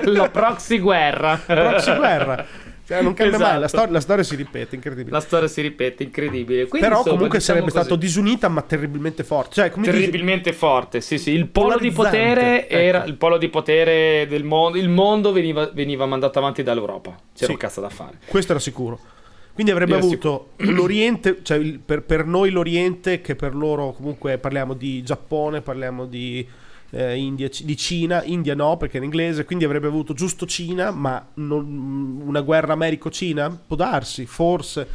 [0.06, 1.38] La proxy guerra.
[1.38, 2.46] proxy guerra.
[2.88, 3.78] Cioè, non cambia mai, la, Esatto.
[3.78, 5.12] stor- la storia si ripete, incredibile.
[5.12, 6.68] La storia si ripete, incredibile.
[6.68, 9.54] Quindi, Però insomma, comunque diciamo sarebbe così, stato disunita ma terribilmente forte.
[9.56, 11.02] Cioè, come dici- terribilmente forte.
[11.02, 12.74] Sì, sì, il polo di potere ecco.
[12.76, 14.78] era il polo di potere del mondo.
[14.78, 17.16] Il mondo veniva, veniva mandato avanti dall'Europa.
[17.34, 17.52] C'era Sì.
[17.52, 18.20] un cazzo da fare.
[18.28, 19.00] Questo era sicuro.
[19.54, 24.38] Quindi avrebbe Era avuto l'Oriente, cioè il- per, per noi l'Oriente, che per loro comunque
[24.38, 26.46] parliamo di Giappone, parliamo di
[26.92, 31.26] eh, India, di Cina, India no perché in inglese, quindi avrebbe avuto giusto Cina, ma
[31.36, 33.50] non- una guerra Americo-Cina?
[33.50, 34.88] Può darsi, forse.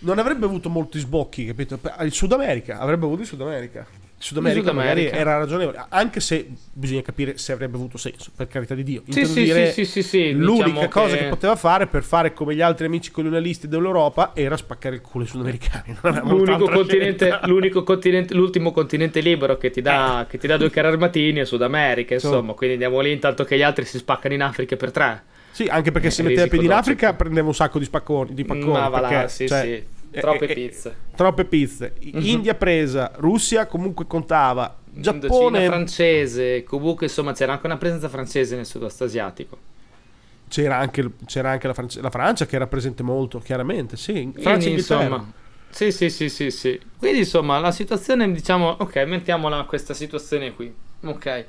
[0.00, 1.78] Non avrebbe avuto molti sbocchi, capito?
[2.00, 3.86] Il Sud America, avrebbe avuto il Sud America.
[4.20, 5.16] Sud America, Sud magari America.
[5.16, 9.02] era ragionevole, anche se bisogna capire se avrebbe avuto senso, per carità di Dio.
[9.08, 11.22] Sì, sì, dire, sì, sì, sì, sì, L'unica diciamo cosa che...
[11.22, 15.22] che- poteva fare per fare come gli altri amici colonialisti dell'Europa era spaccare il culo
[15.22, 15.96] ai sudamericani.
[16.28, 20.88] L'unico continente, l'unico continente, l'ultimo continente libero che ti dà, che ti dà due carri
[20.88, 22.34] armatini è Sud America, Insomma.
[22.34, 22.52] insomma.
[22.54, 25.22] Quindi andiamo lì intanto che gli altri si spaccano in Africa per tre.
[25.52, 26.78] Sì, anche perché se Eh, metteva risico piedi in.
[26.78, 28.34] Africa prendeva un sacco di spacconi.
[28.34, 29.96] Di pacconi Ma va là, perché, sì, cioè, sì.
[30.10, 30.96] Eh, Troppe eh, pizze.
[31.14, 31.94] Troppe pizze.
[32.00, 32.20] Mhm.
[32.22, 34.76] India presa, Russia comunque contava.
[34.94, 39.58] Indocina Giappone francese, comunque insomma c'era anche una presenza francese nel sud-est asiatico.
[40.48, 43.96] c'era anche, c'era anche la, Francia, la Francia che era presente molto, chiaramente.
[43.96, 45.32] Sì, Francia Quindi, insomma,
[45.70, 46.80] sì, sì, sì, sì, sì.
[46.98, 50.74] Quindi, insomma, la situazione, diciamo, ok, mettiamola questa situazione qui.
[51.04, 51.44] Ok.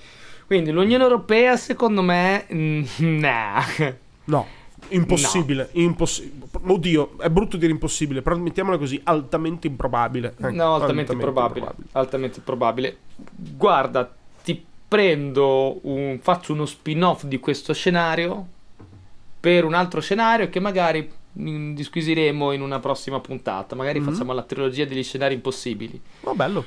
[0.45, 2.45] Quindi l'Unione Europea, secondo me,
[2.98, 3.63] nah.
[4.26, 4.45] No,
[4.89, 5.70] impossibile.
[5.74, 10.34] impossi- Oddio, è brutto dire impossibile, però mettiamola così, altamente improbabile.
[10.38, 11.72] Ecco, No, altamente improbabile.
[11.94, 12.98] Altamente improbabile.
[13.36, 14.12] Guarda,
[14.44, 18.48] ti prendo un, faccio uno spin-off di questo scenario
[19.39, 23.76] per un altro scenario che magari mm, disquisiremo in una prossima puntata.
[23.76, 24.12] Magari Mhm.
[24.12, 26.02] facciamo la trilogia degli scenari impossibili.
[26.22, 26.65] Oh, bello.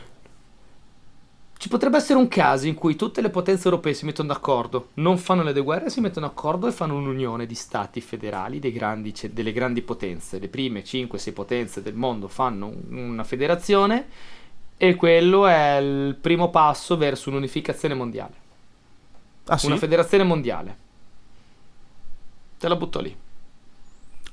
[1.63, 5.17] Ci potrebbe essere un caso in cui tutte le potenze europee si mettono d'accordo, non
[5.17, 9.53] fanno le due guerre, si mettono d'accordo e fanno un'unione di stati federali grandi delle
[9.53, 10.41] grandi potenze.
[10.41, 14.09] Le prime 5-6 potenze del mondo fanno un- una federazione
[14.77, 18.35] e quello è il primo passo verso un'unificazione mondiale.
[19.45, 19.67] Ah, sì?
[19.67, 20.77] Una federazione mondiale.
[22.59, 23.17] Te la butto lì.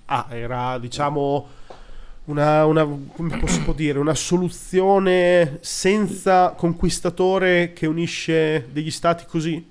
[0.05, 1.47] Ah, era diciamo
[2.29, 9.67] una, una, come posso dire, una soluzione senza conquistatore che unisce degli stati così?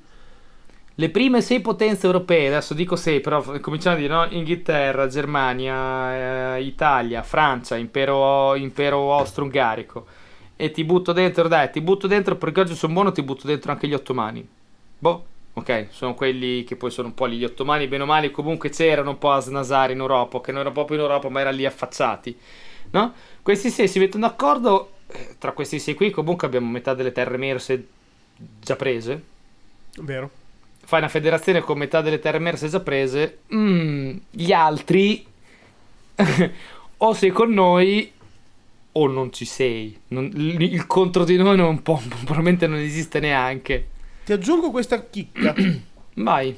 [0.94, 4.26] Le prime sei potenze europee, adesso dico sei, però cominciamo a dire no?
[4.30, 10.06] Inghilterra, Germania, eh, Italia, Francia, impero, impero austro-ungarico.
[10.56, 13.70] E ti butto dentro, dai, ti butto dentro perché oggi sono buono, ti butto dentro
[13.70, 14.44] anche gli ottomani.
[14.98, 15.24] Boh,
[15.58, 19.10] ok, sono quelli che poi sono un po' gli ottomani, bene o male, comunque c'erano
[19.10, 21.66] un po' a snasare in Europa, che non erano proprio in Europa, ma erano lì
[21.66, 22.36] affacciati.
[22.90, 23.12] No?
[23.42, 27.34] Questi sei si mettono d'accordo, eh, tra questi sei qui comunque abbiamo metà delle terre
[27.34, 27.86] emerse
[28.60, 29.22] già prese.
[30.00, 30.30] Vero.
[30.84, 35.26] Fai una federazione con metà delle terre emerse già prese, mm, gli altri
[36.96, 38.12] o sei con noi
[38.92, 39.98] o non ci sei.
[40.08, 43.86] Non, il, il contro di noi non può, probabilmente non esiste neanche.
[44.28, 45.54] Ti aggiungo questa chicca.
[46.16, 46.54] Vai.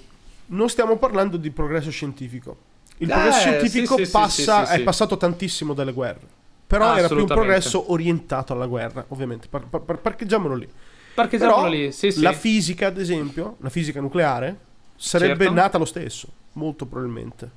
[0.47, 2.57] Non stiamo parlando di progresso scientifico.
[2.97, 6.27] Il Eh, progresso scientifico sì, passa, sì, sì, è passato tantissimo dalle guerre.
[6.67, 9.47] Però era più un progresso orientato alla guerra, ovviamente.
[9.47, 10.69] Par- par- parcheggiamolo lì.
[11.15, 12.21] Parcheggiamolo Però lì, sì, sì.
[12.23, 14.59] la fisica, ad esempio, la fisica nucleare,
[14.97, 15.53] sarebbe Certo.
[15.53, 17.51] nata lo stesso, molto probabilmente.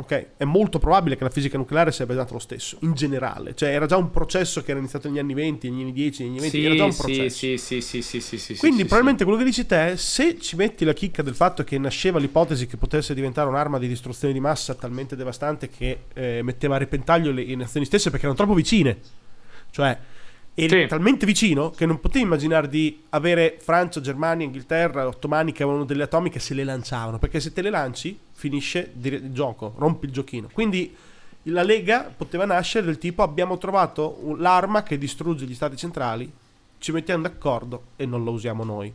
[0.00, 0.26] Ok?
[0.36, 3.56] È molto probabile che la fisica nucleare sarebbe nata lo stesso, in generale.
[3.56, 6.30] Cioè, era già un processo che era iniziato negli anni 20, negli anni 10, negli
[6.30, 7.36] anni 20, era già un sì, processo.
[7.36, 10.54] sì, sì, sì, sì, sì, sì, Quindi sì, probabilmente quello che dici te, se ci
[10.54, 14.38] metti la chicca del fatto che nasceva l'ipotesi che potesse diventare un'arma di distruzione di
[14.38, 18.54] massa talmente devastante che eh, metteva a repentaglio le, le nazioni stesse perché erano troppo
[18.54, 18.98] vicine.
[19.70, 19.98] Cioè,
[20.64, 20.86] eri Sì.
[20.88, 26.02] talmente vicino che non potevi immaginare di avere Francia, Germania, Inghilterra, ottomani che avevano delle
[26.02, 27.18] atomiche se le lanciavano.
[27.18, 30.48] Perché se te le lanci, finisce il gioco, rompi il giochino.
[30.52, 30.94] Quindi
[31.44, 36.30] la Lega poteva nascere del tipo abbiamo trovato l'arma che distrugge gli stati centrali,
[36.78, 38.92] ci mettiamo d'accordo e non la usiamo noi,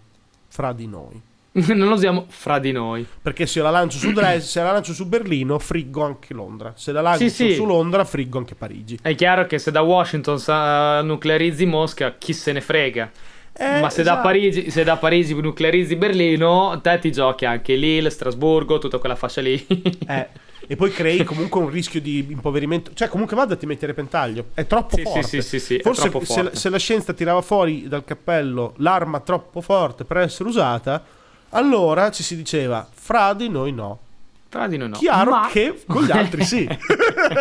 [0.47, 1.21] fra di noi.
[1.73, 3.05] non lo usiamo fra di noi.
[3.21, 6.73] Perché se la lancio su se la lancio su Berlino, friggo anche Londra.
[6.75, 7.53] Se la lancio Sì, sì.
[7.53, 8.97] su Londra, friggo anche Parigi.
[9.01, 13.11] È chiaro che se da Washington sa- nuclearizzi Mosca, chi se ne frega.
[13.55, 14.21] Eh, Ma se da, esatto.
[14.27, 19.41] Parigi, se da Parigi nuclearizzi Berlino, te ti giochi anche Lille, Strasburgo, tutta quella fascia
[19.41, 19.63] lì.
[20.07, 20.27] Eh,
[20.65, 22.93] e poi crei comunque un rischio di impoverimento.
[22.93, 24.45] Cioè, comunque vada, ti metti a repentaglio.
[24.53, 25.21] È troppo Sì, forte.
[25.23, 30.05] sì, sì, sì, Forse se, se la scienza tirava fuori dal cappello l'arma troppo forte
[30.05, 31.03] per essere usata,
[31.53, 33.99] allora ci si diceva, fra di noi no.
[34.49, 34.97] Tra di noi no.
[34.97, 36.67] Chiaro Ma- che con gli altri sì.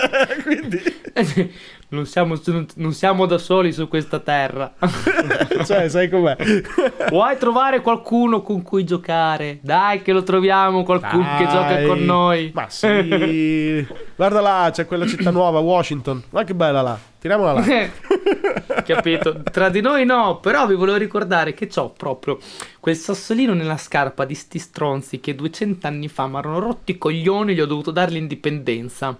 [0.45, 0.83] Quindi,
[1.89, 2.41] non, siamo,
[2.77, 4.75] non siamo da soli su questa terra.
[5.65, 6.37] cioè, sai com'è?
[7.11, 9.59] Vuoi trovare qualcuno con cui giocare?
[9.63, 11.53] Dai, che lo troviamo, qualcuno che Dai.
[11.53, 12.51] gioca con noi.
[12.55, 13.87] Ma sì.
[14.17, 16.23] Guarda là, c'è quella città nuova, Washington.
[16.31, 16.99] Ma che bella là.
[17.23, 18.83] Tiriamola là.
[18.83, 19.43] Capito?
[19.45, 22.39] Tra di noi no, però vi volevo ricordare che ho proprio
[22.81, 26.99] quel sassolino nella scarpa di sti stronzi che 200 anni fa mi erano rotti i
[26.99, 29.17] coglioni e gli ho dovuto dare l'indipendenza.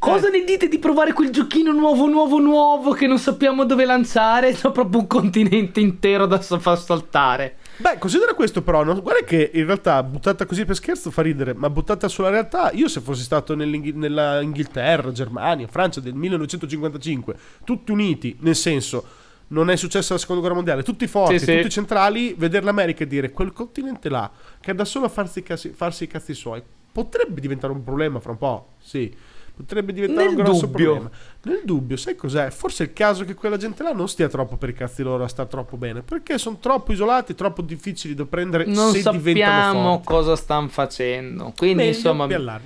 [0.00, 0.30] Cosa Eh.
[0.30, 4.54] ne dite di provare quel giochino nuovo, nuovo, nuovo che non sappiamo dove lanciare?
[4.54, 7.56] C'è proprio un continente intero da far saltare.
[7.76, 8.98] Beh, considera questo però, no?
[9.02, 12.88] guarda che in realtà buttata così per scherzo fa ridere, ma buttata sulla realtà, io
[12.88, 19.04] se fossi stato nell'Inghi- nella Inghilterra, Germania, Francia del 1955, tutti uniti, nel senso,
[19.48, 21.56] non è successa la seconda guerra mondiale, tutti forti, Sì, sì.
[21.56, 25.44] tutti centrali, vedere l'America e dire quel continente là, che è da solo a farsi,
[25.74, 29.14] farsi i cazzi suoi, potrebbe diventare un problema fra un po', sì.
[29.60, 30.92] Potrebbe diventare Nel un grosso dubbio.
[30.92, 31.10] problema.
[31.42, 32.50] Nel dubbio, sai cos'è?
[32.50, 35.24] Forse è il caso che quella gente là non stia troppo per i cazzi loro
[35.24, 36.02] a star troppo bene.
[36.02, 41.52] Perché sono troppo isolati, troppo difficili da prendere Non se diventano sappiamo cosa stanno facendo.
[41.56, 42.60] Quindi, Meglio insomma.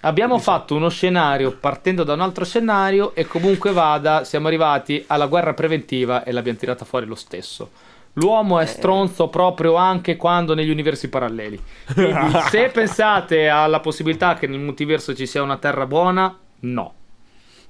[0.00, 5.26] Abbiamo fatto uno scenario partendo da un altro scenario e comunque vada, siamo arrivati alla
[5.26, 7.70] guerra preventiva e l'abbiamo tirata fuori lo stesso.
[8.14, 11.60] L'uomo è stronzo proprio anche quando negli universi paralleli.
[11.92, 16.94] Quindi, se pensate alla possibilità che nel multiverso ci sia una terra buona, no.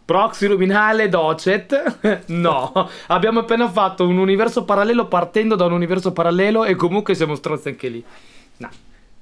[0.04, 2.22] Proxy luminale docet?
[2.26, 2.90] No.
[3.06, 7.68] Abbiamo appena fatto un universo parallelo partendo da un universo parallelo e comunque siamo stronzi
[7.68, 8.04] anche lì.
[8.58, 8.68] No.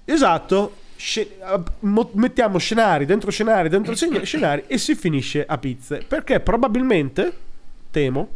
[0.05, 0.75] Esatto.
[0.97, 1.61] Sce- eh,
[2.13, 6.05] mettiamo scenari dentro scenari dentro scen- scenari e si finisce a pizze.
[6.07, 7.33] Perché probabilmente,
[7.93, 8.29] temo,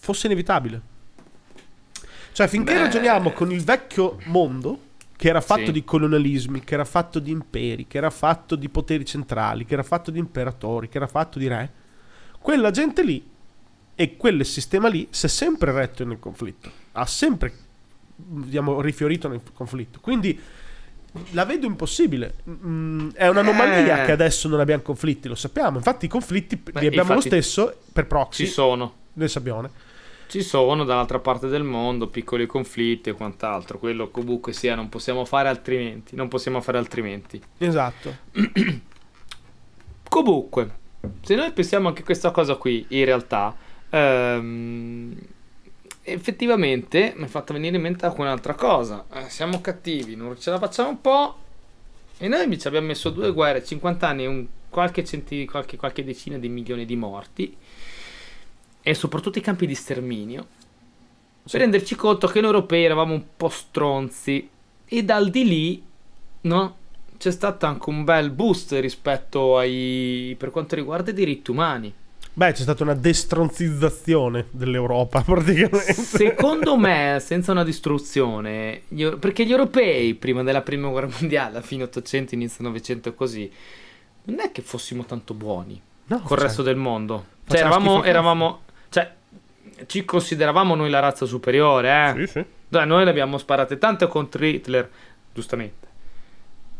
[0.00, 0.80] fosse inevitabile.
[2.32, 2.80] Cioè, finché Beh.
[2.80, 4.80] ragioniamo con il vecchio mondo,
[5.16, 5.72] che era fatto Sì.
[5.72, 9.82] di colonialismi, che era fatto di imperi, che era fatto di poteri centrali, che era
[9.82, 11.72] fatto di imperatori, che era fatto di re,
[12.38, 13.26] quella gente lì
[13.96, 17.52] e quel sistema lì si è sempre retto nel conflitto, ha sempre
[18.16, 19.98] diciamo, rifiorito nel conflitto.
[20.00, 20.38] Quindi
[21.32, 22.34] la vedo impossibile.
[22.48, 24.06] Mm, è un'anomalia Eh.
[24.06, 25.78] che adesso non abbiamo conflitti, lo sappiamo.
[25.78, 28.44] Infatti, i conflitti Beh, li abbiamo lo stesso per proxy.
[28.44, 28.94] Ci sono.
[29.14, 29.68] nel sabbione.
[30.28, 35.24] Ci sono dall'altra parte del mondo piccoli conflitti e quant'altro, quello comunque sia, non possiamo
[35.24, 37.40] fare altrimenti, non possiamo fare altrimenti.
[37.56, 38.14] Esatto.
[40.08, 40.70] comunque,
[41.22, 43.56] se noi pensiamo anche a questa cosa qui, in realtà,
[43.88, 45.18] ehm,
[46.02, 49.06] effettivamente mi è fatta venire in mente anche un'altra cosa.
[49.12, 51.36] Eh, siamo cattivi, non ce la facciamo un po'.
[52.18, 56.04] E noi ci abbiamo messo due guerre, 50 anni e un, qualche, centi, qualche, qualche
[56.04, 57.56] decina di milioni di morti.
[58.88, 60.46] E soprattutto i campi di sterminio.
[61.44, 61.50] Sì.
[61.50, 64.48] Per renderci conto che noi europei eravamo un po' stronzi.
[64.86, 65.82] E dal di lì,
[66.42, 66.76] no?
[67.18, 70.34] C'è stato anche un bel boost rispetto ai.
[70.38, 71.92] per quanto riguarda i diritti umani.
[72.32, 75.92] Beh, c'è stata una destronzizzazione dell'Europa, praticamente.
[75.92, 81.60] Secondo me, senza una distruzione, gli, perché gli europei, prima della prima guerra mondiale, a
[81.60, 83.52] fine 800, inizio 900 e così,
[84.24, 87.36] non è che fossimo tanto buoni no, col cioè, resto del mondo.
[87.46, 88.60] Cioè, eravamo, eravamo,
[89.86, 92.26] ci consideravamo noi la razza superiore, eh?
[92.26, 92.44] Sì, sì.
[92.68, 94.90] Dai, noi le abbiamo sparate tante contro Hitler,
[95.32, 95.86] giustamente.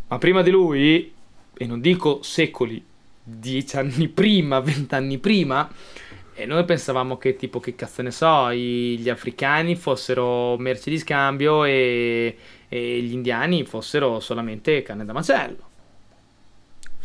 [0.08, 1.12] Ma prima di lui,
[1.56, 2.84] e non dico secoli,
[3.22, 5.70] dieci anni prima, vent'anni prima.
[6.34, 11.64] E noi pensavamo che tipo, che cazzo ne so, gli africani fossero merci di scambio
[11.64, 12.36] e,
[12.68, 15.67] e gli indiani fossero solamente canne da macello.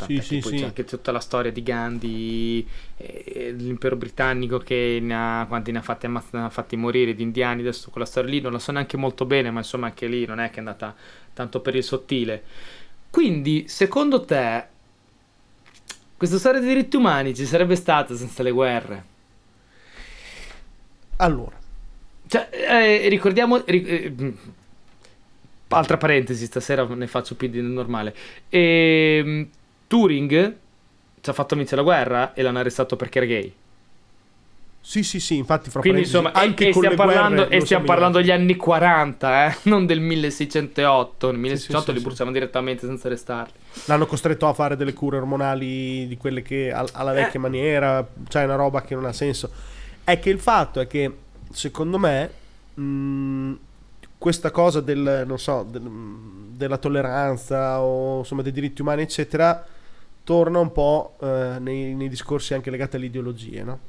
[0.06, 0.58] Tant'è sì, sì, poi sì.
[0.58, 5.80] c'è anche tutta la storia di Gandhi, e l'impero britannico che ne ha, quanti ne
[5.80, 8.72] ha, fatti, ne ha fatti morire di indiani, adesso quella storia lì non la so
[8.72, 10.96] neanche molto bene, ma insomma anche lì non è che è andata
[11.34, 12.44] tanto per il sottile.
[13.10, 14.66] Quindi, secondo te,
[16.18, 19.04] questa storia dei diritti umani ci sarebbe stata senza le guerre.
[21.18, 21.60] Allora.
[22.28, 23.62] Cioè, eh, ricordiamo...
[23.66, 24.34] Ric- eh,
[25.74, 28.16] altra parentesi, stasera ne faccio più di normale.
[28.50, 29.50] E, ehm,
[29.93, 30.56] Turing
[31.21, 33.53] ci ha fatto vincere la guerra e l'hanno arrestato perché era gay.
[34.82, 38.32] Sì, sì, sì, infatti fra Quindi insomma, anche e, stiamo parlando, e stiamo parlando degli
[38.32, 39.56] anni 40, eh?
[39.69, 41.29] non del 1608.
[41.29, 43.53] Nel 1608 sì, sì, li sì, bruciavano direttamente senza restarli.
[43.86, 47.43] L'hanno costretto a fare delle cure ormonali di quelle che alla vecchia eh.
[47.43, 49.51] maniera, cioè una roba che non ha senso.
[50.03, 51.17] È che il fatto è che,
[51.51, 52.32] secondo me,
[52.73, 53.53] mh,
[54.17, 55.88] questa cosa del, non so, del,
[56.49, 59.63] della tolleranza o insomma dei diritti umani, eccetera,
[60.24, 63.80] torna un po' eh, nei, nei discorsi anche legati alle ideologie, no?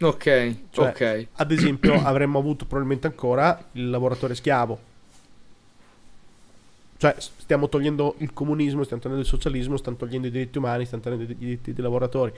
[0.00, 1.26] Ok, cioè, ok.
[1.34, 4.86] Ad esempio, avremmo avuto probabilmente ancora il lavoratore schiavo.
[6.96, 11.02] Cioè, stiamo togliendo il comunismo, stiamo togliendo il socialismo, stiamo togliendo i diritti umani, stiamo
[11.02, 12.32] togliendo i diritti dei lavoratori.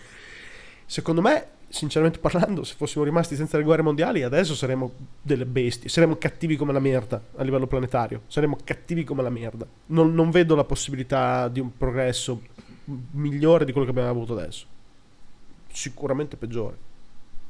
[0.85, 5.89] Secondo me, sinceramente parlando, se fossimo rimasti senza le guerre mondiali, adesso saremmo delle bestie,
[5.89, 9.67] saremmo cattivi come la merda a livello planetario, saremmo cattivi come la merda.
[9.87, 12.43] Non, non vedo la possibilità di un progresso
[13.13, 14.67] migliore di quello che abbiamo avuto adesso.
[15.73, 16.89] Sicuramente peggiore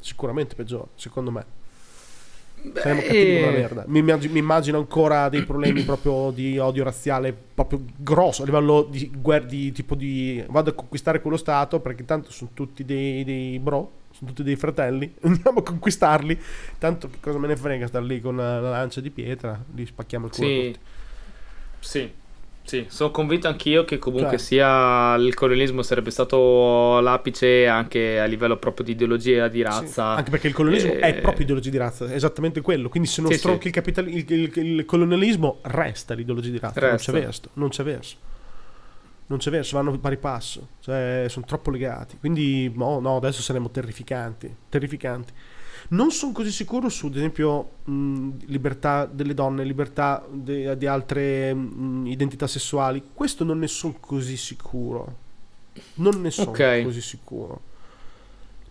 [0.01, 1.59] sicuramente peggiore, secondo me.
[2.63, 3.85] Beh, Saremmo cattivi come la merda.
[3.87, 9.11] Mi, mi, immagino ancora dei problemi proprio di odio razziale proprio grosso a livello di
[9.15, 13.59] guerra di tipo di vado a conquistare quello stato perché tanto sono tutti dei, dei
[13.59, 16.39] bro, sono tutti dei fratelli, andiamo a conquistarli.
[16.79, 19.87] Tanto che cosa me ne frega star lì con la, la lancia di pietra, li
[19.87, 20.77] spacchiamo il culo sì.
[21.79, 22.13] Sì.
[22.63, 24.39] Sì, sono convinto anch'io che comunque cioè.
[24.39, 30.13] sia il colonialismo sarebbe stato l'apice anche a livello proprio di ideologia di razza.
[30.13, 31.01] Sì, anche perché il colonialismo e...
[31.01, 32.89] è proprio ideologia di razza, è esattamente quello.
[32.89, 33.69] Quindi se non sì, stronchi sì.
[33.69, 36.79] il, capitali- il, il, il, colonialismo, resta l'ideologia di razza.
[36.79, 37.11] Resta.
[37.11, 38.17] Non c'è verso, non c'è verso.
[39.27, 40.69] Non c'è verso, vanno pari passo.
[40.81, 42.19] Cioè, sono troppo legati.
[42.19, 44.55] Quindi, no, no, adesso saremo terrificanti.
[44.69, 45.33] Terrificanti.
[45.89, 51.53] Non sono così sicuro su, ad esempio, mh, libertà delle donne, libertà de- di altre
[51.55, 53.03] mh, identità sessuali.
[53.13, 55.17] Questo non ne sono così sicuro.
[55.95, 56.85] Non ne sono okay.
[56.85, 57.69] così sicuro.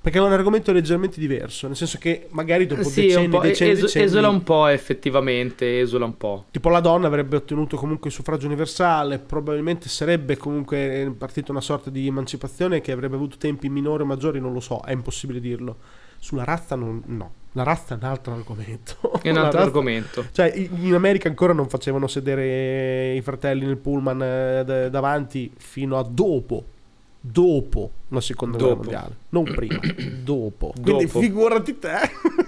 [0.02, 3.72] Perché è un argomento leggermente diverso, nel senso che magari dopo sì, decenni, un decenni,
[3.72, 6.45] es- decenni, esula un po' effettivamente, esula un po'.
[6.52, 11.89] Tipo la donna avrebbe ottenuto comunque il suffragio universale, probabilmente sarebbe comunque partita una sorta
[11.89, 15.76] di emancipazione che avrebbe avuto tempi minori o maggiori, non lo so, è impossibile dirlo
[16.19, 17.32] sulla razza non, no.
[17.53, 19.19] La razza è un altro argomento.
[19.21, 20.25] È un altro razza, argomento.
[20.32, 26.03] Cioè, in America ancora non facevano sedere i fratelli nel pullman eh, davanti fino a
[26.03, 26.77] dopo.
[27.21, 28.75] Dopo la seconda dopo.
[28.75, 29.80] guerra mondiale, non prima,
[30.24, 30.72] dopo.
[30.82, 31.20] Quindi dopo.
[31.20, 31.97] figurati te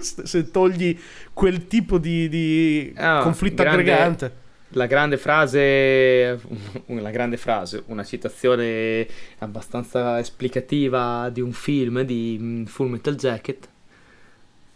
[0.00, 0.98] se togli
[1.34, 4.40] quel tipo di, di ah, conflitto grande, aggregante
[4.72, 6.40] la grande frase,
[6.86, 9.06] una grande frase, una citazione
[9.38, 13.68] abbastanza esplicativa di un film di mm, Full Metal Jacket.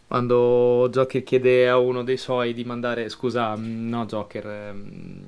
[0.08, 5.20] Quando Joker chiede a uno dei suoi di mandare, scusa, mm, no Joker, ehm,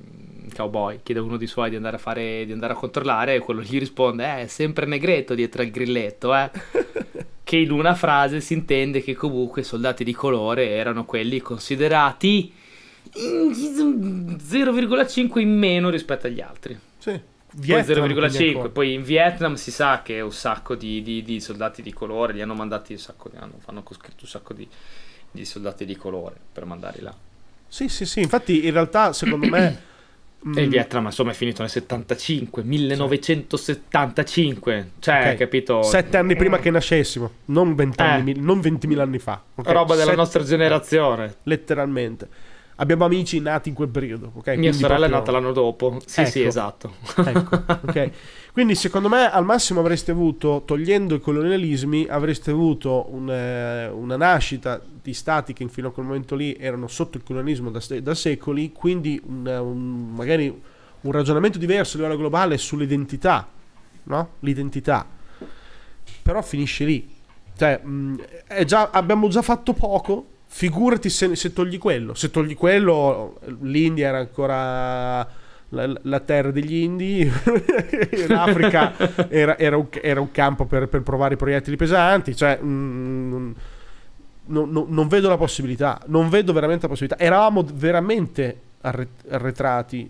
[0.53, 3.39] cowboy, chiede a uno dei suoi di andare a fare, di andare a controllare e
[3.39, 6.49] quello gli risponde, eh, è sempre negretto dietro al grilletto, eh.
[7.43, 12.53] che in una frase si intende che comunque i soldati di colore erano quelli considerati
[13.13, 16.77] 0,5 in meno rispetto agli altri.
[16.97, 17.19] Sì.
[17.51, 18.71] Vietnam, poi 0,5.
[18.71, 22.41] Poi in Vietnam si sa che un sacco di, di, di soldati di colore li
[22.41, 24.67] hanno mandati un sacco, hanno, hanno coscritto un sacco di,
[25.31, 27.15] di soldati di colore per mandarli là.
[27.67, 28.21] Sì, sì, sì.
[28.21, 29.87] Infatti, in realtà, secondo me.
[30.41, 34.91] E il mm, Vietnam, insomma, è finito nel 75, 1975.
[34.99, 35.35] Cioè, okay.
[35.35, 35.83] capito?
[35.83, 38.39] Sette anni prima che nascessimo, non, vent'anni, eh.
[38.39, 39.43] non 20.000 anni fa.
[39.55, 39.73] Okay?
[39.73, 40.15] Roba della Sette...
[40.15, 41.35] nostra generazione.
[41.43, 42.29] Letteralmente
[42.79, 44.31] abbiamo amici nati in quel periodo.
[44.35, 44.57] Okay?
[44.57, 45.17] Mia Quindi sorella proprio...
[45.17, 45.99] è nata l'anno dopo.
[46.05, 46.29] Sì, ecco.
[46.29, 46.93] sì, esatto.
[47.15, 48.11] Ecco, okay.
[48.51, 54.17] Quindi secondo me al massimo avreste avuto, togliendo i colonialismi, avreste avuto un, eh, una
[54.17, 58.15] nascita di stati che fino a quel momento lì erano sotto il colonialismo da, da
[58.15, 60.61] secoli, quindi un, un, magari
[61.01, 63.47] un ragionamento diverso a livello globale sull'identità,
[64.03, 64.29] no?
[64.39, 65.05] L'identità.
[66.21, 67.17] Però finisce lì.
[67.55, 68.23] Cioè, mh,
[68.65, 72.15] già, abbiamo già fatto poco Figurati se, se, togli quello.
[72.15, 75.27] Se togli quello, l'India era ancora
[75.69, 77.29] la, la terra degli indi,
[78.27, 78.93] l'Africa
[79.29, 82.35] era, era, un, era, un, campo per, per, provare i proiettili pesanti.
[82.35, 83.51] Cioè, mm,
[84.47, 86.01] non, non, non vedo la possibilità.
[86.07, 87.23] Non vedo veramente la possibilità.
[87.23, 90.09] Eravamo veramente arretrati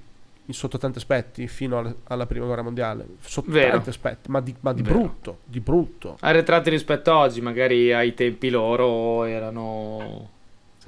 [0.54, 3.72] sotto tanti aspetti fino alla, alla prima guerra mondiale sotto Vero.
[3.72, 8.14] tanti aspetti ma di, ma di brutto di brutto arretrati rispetto a oggi magari ai
[8.14, 10.38] tempi loro erano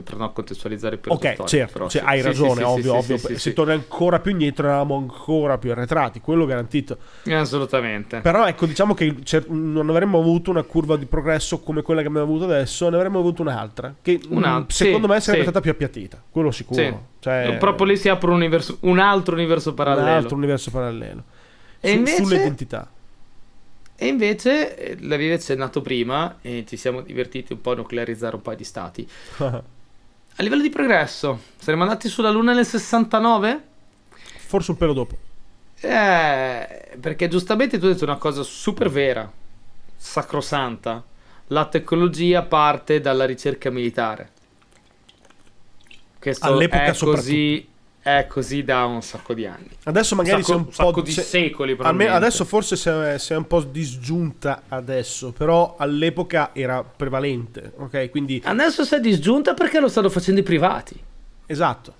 [0.02, 3.54] per non contestualizzare per ok certo però, cioè, sì, hai ragione sì, ovvio, ovvio se
[3.54, 6.98] torni ancora più indietro eravamo ancora più arretrati quello garantito.
[7.30, 8.20] Assolutamente.
[8.22, 9.16] Però ecco diciamo che
[9.48, 13.20] non avremmo avuto una curva di progresso come quella che abbiamo avuto adesso ne avremmo
[13.20, 17.98] avuto un'altra che una, secondo me sarebbe stata più appiattita quello sicuro cioè, proprio lì
[17.98, 20.08] si apre un, universo, un altro universo parallelo.
[20.08, 21.24] Un altro universo parallelo.
[21.80, 22.16] E Su, invece...
[22.16, 22.90] sull'identità
[24.02, 28.42] e invece eh, l'avevi accennato prima e ci siamo divertiti un po' a nuclearizzare un
[28.42, 29.08] paio di stati.
[30.42, 33.64] A livello di progresso, saremmo andati sulla Luna nel 69?
[34.48, 35.16] Forse un pelo dopo.
[35.80, 39.32] Eh, perché giustamente tu hai detto una cosa super vera,
[39.96, 41.04] sacrosanta.
[41.50, 44.32] La tecnologia parte dalla ricerca militare.
[46.18, 47.68] Questo All'epoca è così
[48.02, 49.70] è così da un sacco di anni.
[49.84, 51.78] Adesso magari sacco, un po' di se, secoli.
[51.80, 58.10] Adesso forse sei, sei, un po' disgiunta adesso, però all'epoca era prevalente, ok?
[58.10, 58.42] Quindi...
[58.44, 61.00] Adesso sei disgiunta perché lo stanno facendo i privati.
[61.46, 62.00] Esatto.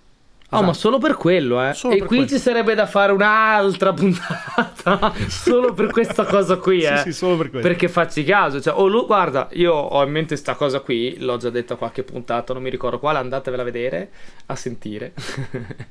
[0.54, 0.66] Oh, esatto.
[0.66, 1.74] ma solo per quello, eh.
[1.74, 2.28] Solo e qui quello.
[2.28, 6.98] ci sarebbe da fare un'altra puntata solo per questa cosa qui, eh.
[6.98, 7.66] sì, sì, solo per quello.
[7.66, 11.38] Perché facci caso, cioè, oh, lui, guarda, io ho in mente questa cosa qui, l'ho
[11.38, 14.10] già detto a qualche puntata, non mi ricordo quale, andatevela a vedere,
[14.48, 15.14] a sentire.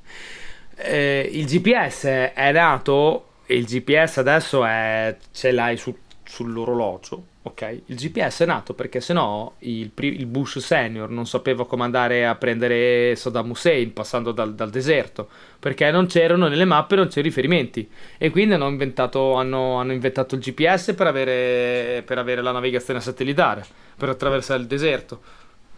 [0.77, 2.05] eh, il GPS
[2.35, 8.45] è nato e il GPS adesso è, ce l'hai su, sull'orologio Ok, il GPS è
[8.45, 13.49] nato perché se no il, il, Bush senior non sapeva come andare a prendere Saddam
[13.49, 15.26] Hussein passando dal, dal, deserto
[15.59, 20.34] perché non c'erano nelle mappe, non c'erano riferimenti e quindi hanno inventato, hanno, hanno inventato
[20.34, 23.64] il GPS per avere, per avere, la navigazione satellitare,
[23.97, 25.22] per attraversare il deserto.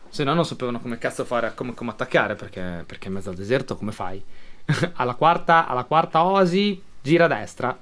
[0.08, 3.36] Se no non sapevano come cazzo fare, come, come attaccare perché, perché in mezzo al
[3.36, 4.20] deserto come fai?
[4.94, 7.78] alla, quarta, alla quarta osi gira a destra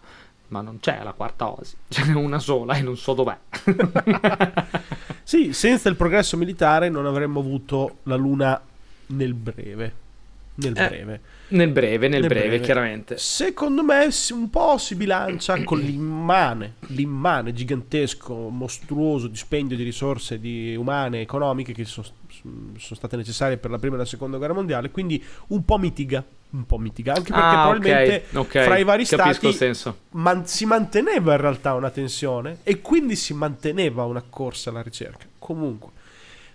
[0.51, 3.37] ma non c'è la quarta osi, ce n'è una sola e non so dov'è.
[5.23, 8.61] sì, senza il progresso militare non avremmo avuto la Luna
[9.07, 10.09] nel breve.
[10.55, 11.21] Nel eh, breve.
[11.49, 13.17] Nel breve, nel, nel breve, breve, chiaramente.
[13.17, 20.75] Secondo me un po' si bilancia con l'immane, l'immane, gigantesco, mostruoso dispendio di risorse di
[20.77, 24.91] umane, economiche che sono, sono state necessarie per la prima e la seconda guerra mondiale,
[24.91, 28.65] quindi un po' mitiga un po' mitiga, anche perché ah, probabilmente okay, okay.
[28.65, 33.35] fra i vari Capisco stati man- si manteneva in realtà una tensione e quindi si
[33.35, 35.27] manteneva una corsa alla ricerca.
[35.39, 35.91] Comunque,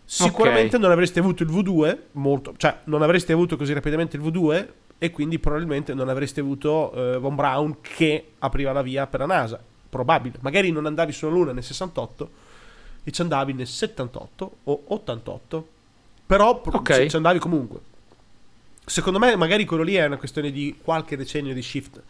[0.04, 0.80] sicuramente okay.
[0.80, 4.68] non avreste avuto il V2, molto, cioè non avreste avuto così rapidamente il V2
[4.98, 9.26] e quindi probabilmente non avreste avuto uh, Von Braun che apriva la via per la
[9.28, 9.62] NASA.
[9.90, 12.30] Probabile, magari non andavi sulla Luna nel 68
[13.04, 15.68] e ci andavi nel 78 o 88,
[16.26, 17.10] però okay.
[17.10, 17.94] ci andavi comunque.
[18.86, 22.02] Secondo me, magari quello lì è una questione di qualche decennio di shift.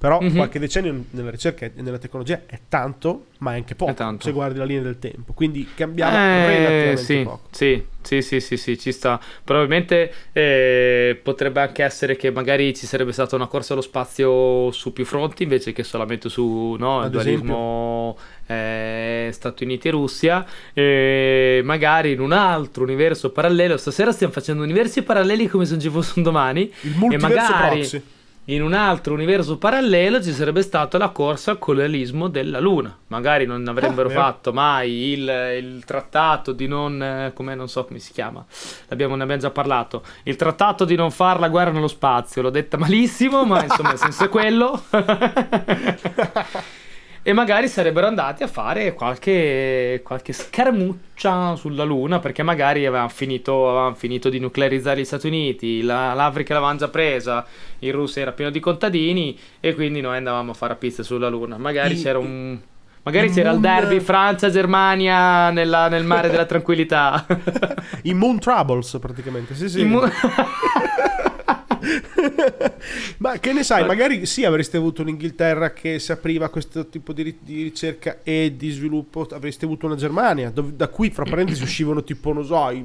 [0.00, 0.34] Però mm-hmm.
[0.34, 4.32] qualche decennio nella ricerca e nella tecnologia è tanto, ma è anche poco è se
[4.32, 5.34] guardi la linea del tempo.
[5.34, 7.40] Quindi cambiamo eh, relativamente sì, poco.
[7.50, 9.20] Sì, sì, sì, sì, sì, ci sta.
[9.44, 14.94] Probabilmente eh, potrebbe anche essere che magari ci sarebbe stata una corsa allo spazio su
[14.94, 18.16] più fronti invece che solamente su no, il dualismo
[18.50, 20.44] eh, Stati Uniti e Russia.
[20.72, 23.76] E magari in un altro universo parallelo.
[23.76, 26.72] Stasera stiamo facendo universi paralleli come se non ci fosse un domani.
[26.82, 27.78] Il multiverso e magari...
[27.78, 28.02] proxy
[28.50, 32.96] in un altro universo parallelo ci sarebbe stata la corsa al colonialismo della Luna.
[33.08, 35.20] Magari non avrebbero Ah, fatto mai il,
[35.62, 37.00] il trattato di non.
[37.00, 38.44] eh, come non so come si chiama,
[38.88, 40.02] L'abbiamo, ne abbiamo già parlato.
[40.24, 42.42] Il trattato di non fare la guerra nello spazio.
[42.42, 44.82] L'ho detta malissimo, ma insomma il senso è quello.
[47.22, 53.68] E magari sarebbero andati a fare qualche, qualche scaramuccia sulla Luna, perché magari avevano finito,
[53.68, 57.44] avevano finito di nuclearizzare gli Stati Uniti, la- l'Africa l'avevano già presa,
[57.80, 61.58] il Russia era pieno di contadini e quindi noi andavamo a fare pizze sulla Luna.
[61.58, 62.58] Magari I- c'era un...
[63.02, 67.26] Magari il c'era il moon- derby Francia-Germania nella- nel mare della tranquillità.
[68.04, 69.54] I Moon Troubles praticamente.
[69.54, 69.80] Sì, sì.
[69.80, 70.00] Il mu-
[73.18, 77.12] Ma che ne sai, magari sì avreste avuto un'Inghilterra che si apriva a questo tipo
[77.12, 81.62] di, di ricerca e di sviluppo, avreste avuto una Germania, dove- da cui fra parentesi
[81.62, 82.84] uscivano tipo, non so, i,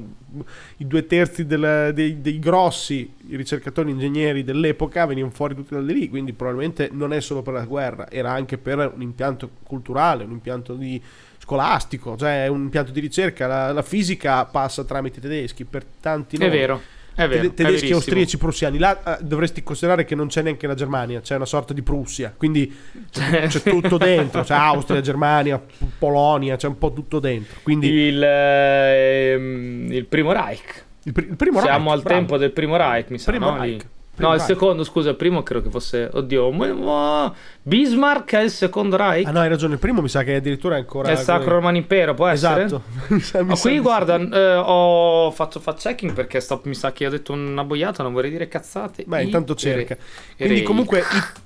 [0.78, 6.08] i due terzi del- dei, dei grossi ricercatori ingegneri dell'epoca venivano fuori tutti da lì,
[6.08, 10.32] quindi probabilmente non è solo per la guerra, era anche per un impianto culturale, un
[10.32, 11.00] impianto di
[11.38, 16.36] scolastico, cioè un impianto di ricerca, la, la fisica passa tramite i tedeschi per tanti
[16.36, 16.50] È nomi.
[16.50, 16.80] vero,
[17.16, 17.50] vero.
[17.52, 18.78] Tedeschi, austriaci, prussiani.
[18.78, 22.34] Là eh, dovresti considerare che non c'è neanche la Germania, c'è una sorta di Prussia,
[22.36, 22.74] quindi
[23.10, 25.60] c'è, c'è tutto dentro, c'è Austria, Germania,
[25.98, 27.60] Polonia, c'è un po' tutto dentro.
[27.62, 30.84] Quindi Il, ehm, il primo Reich.
[31.04, 32.18] il, pri- il primo Siamo Reich, al bravo.
[32.18, 33.30] tempo del primo Reich, mi sa.
[33.30, 33.58] Primo no?
[33.58, 33.86] Reich.
[34.16, 34.52] Primo No, il Reich.
[34.54, 36.08] secondo, scusa, il primo credo che fosse.
[36.10, 39.26] Oddio, ma- ma- Bismarck è il secondo Reich?
[39.26, 41.54] Ah no, hai ragione, il primo mi sa che addirittura è ancora è il Sacro
[41.56, 42.64] Romano Impero, può essere?
[42.64, 42.82] Esatto.
[43.12, 46.74] Mi sa- mi Ma sa qui guarda, eh, ho fatto fact checking perché sto- mi
[46.74, 49.04] sa che ho detto una boiata, non vorrei dire cazzate.
[49.06, 49.94] Beh, I- intanto cerca.
[49.94, 50.00] Re-
[50.36, 50.66] Quindi Reich.
[50.66, 51.00] comunque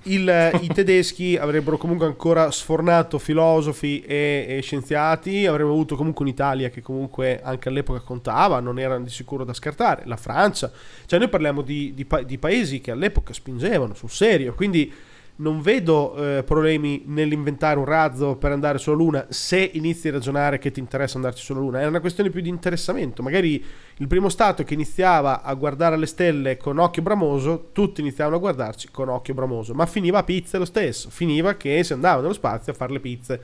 [0.05, 6.25] i, il- i tedeschi avrebbero comunque ancora sfornato filosofi e, e scienziati, avremmo avuto comunque
[6.25, 10.71] un'Italia che comunque anche all'epoca contava, non era di sicuro da scartare, la Francia,
[11.07, 14.93] cioè noi parliamo di, di pa- di paesi che all'epoca spingevano sul serio, quindi
[15.41, 20.59] non vedo eh, problemi nell'inventare un razzo per andare sulla Luna se inizi a ragionare
[20.59, 21.81] che ti interessa andarci sulla Luna.
[21.81, 23.23] È una questione più di interessamento.
[23.23, 23.65] Magari
[23.97, 28.41] il primo stato che iniziava a guardare alle stelle con occhio bramoso, tutti iniziavano a
[28.41, 31.09] guardarci con occhio bramoso, ma finiva a pizze lo stesso.
[31.11, 33.43] Finiva che si andava nello spazio a fare le pizze.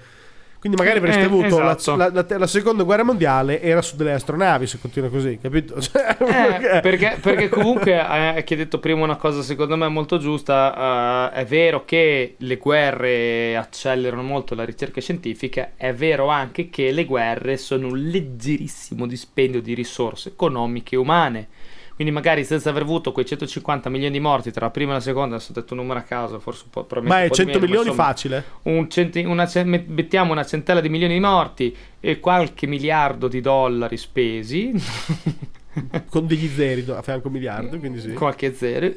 [0.67, 1.97] Quindi magari avreste Eh, avuto la- esatto.
[1.97, 5.81] la, la- la seconda guerra mondiale era su delle astronavi se continua così, capito?
[5.81, 10.19] Cioè, Eh, perché, perché comunque eh, che hai detto prima una cosa secondo me molto
[10.19, 16.69] giusta, eh, è vero che le guerre accelerano molto la ricerca scientifica, è vero anche
[16.69, 21.49] che le guerre sono un leggerissimo dispendio di risorse economiche e umane.
[21.97, 25.01] Quindi magari senza aver avuto quei 150 milioni di morti tra la prima e la
[25.01, 27.29] seconda, adesso ho detto un numero a caso, forse un po', probabilmente Ma è un
[27.31, 28.45] po' di 100 meno, milioni insomma, facile?
[28.65, 33.29] un centi- una ce- met- mettiamo una centella di milioni di morti e qualche miliardo
[33.29, 34.73] di dollari spesi,
[36.09, 38.13] Con degli zeri a fianco miliardo, quindi sì.
[38.13, 38.93] qualche zero,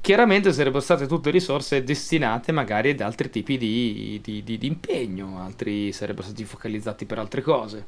[0.00, 5.40] chiaramente sarebbero state tutte risorse destinate magari ad altri tipi di, di- di- di impegno,
[5.40, 7.86] altri sarebbero stati focalizzati per altre cose.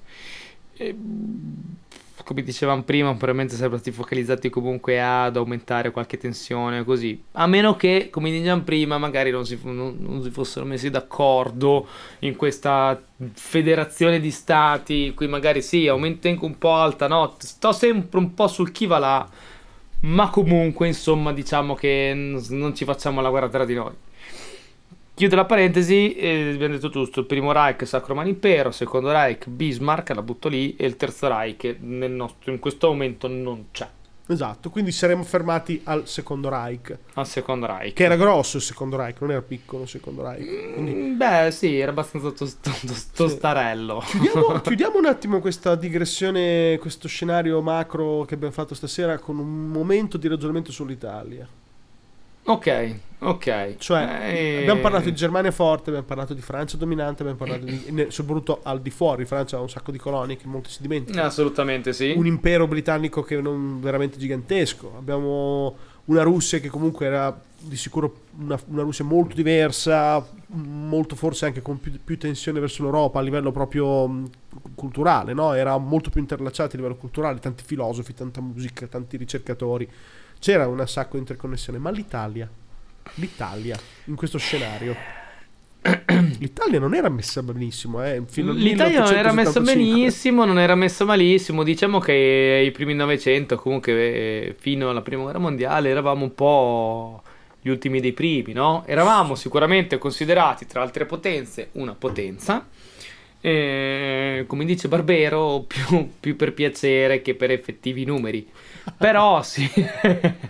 [0.77, 0.95] E,
[2.25, 7.23] come dicevamo prima, probabilmente sarebbero stati focalizzati comunque ad aumentare qualche tensione, così.
[7.33, 11.87] A meno che, come dicevamo prima, magari non si, non- non si fossero messi d'accordo
[12.21, 13.01] in questa
[13.35, 17.35] federazione di stati, cui magari sì, aumenta anche un po' alta, no?
[17.39, 19.29] Sto sempre un po' sul chi va là,
[20.01, 23.93] ma comunque, insomma, diciamo che non ci facciamo la guerra tra di noi.
[25.23, 29.47] Chiudo la parentesi, eh, abbiamo detto giusto, il primo Reich Sacro Romano Impero, secondo Reich
[29.47, 33.89] Bismarck, la butto lì, e il terzo Reich nel nostro- in questo momento non c'è,
[34.27, 37.93] Esatto, quindi saremmo fermati al secondo Reich, al secondo Reich.
[37.95, 40.73] che era grosso il secondo Reich, non era piccolo il secondo Reich.
[40.73, 44.03] Quindi Mm, Beh, sì, era abbastanza tos- tos- tostarello.
[44.05, 49.69] chiudiamo, chiudiamo un attimo questa digressione, questo scenario macro che abbiamo fatto stasera con un
[49.69, 51.47] momento di ragionamento sull'Italia.
[52.45, 53.77] Ok, ok.
[53.77, 58.07] Cioè, Eh, abbiamo parlato di Germania forte, abbiamo parlato di Francia dominante, abbiamo parlato di,
[58.09, 61.27] soprattutto al di fuori, Francia ha un sacco di colonie che molti si dimenticano.
[61.27, 62.13] Assolutamente sì.
[62.17, 64.95] un impero britannico che non veramente gigantesco.
[64.99, 65.77] Abbiamo
[66.07, 71.63] una Russia che comunque era di sicuro una, una Russia molto diversa, molto forse anche
[71.63, 74.31] con più, più tensione verso l'Europa a livello proprio mh,
[74.75, 75.53] culturale, no?
[75.53, 79.89] Era molto più interlacciata a livello culturale, tanti filosofi, tanta musica, tanti ricercatori.
[80.43, 82.51] C'era un sacco di interconnessione, ma l'Italia,
[83.15, 85.21] l'Italia in questo scenario
[86.41, 89.75] L'Italia non era messa benissimo, eh, L'Italia non era messa 1875.
[89.75, 91.63] benissimo, non era messa malissimo.
[91.63, 97.23] Diciamo che i primi Novecento, comunque eh, fino alla prima guerra mondiale, eravamo un po'
[97.61, 98.83] gli ultimi dei primi, no?
[98.87, 102.67] Eravamo sicuramente considerati tra altre potenze una potenza.
[103.43, 108.49] Eh, come dice Barbero, più, più per piacere che per effettivi numeri.
[108.97, 109.69] Però sì.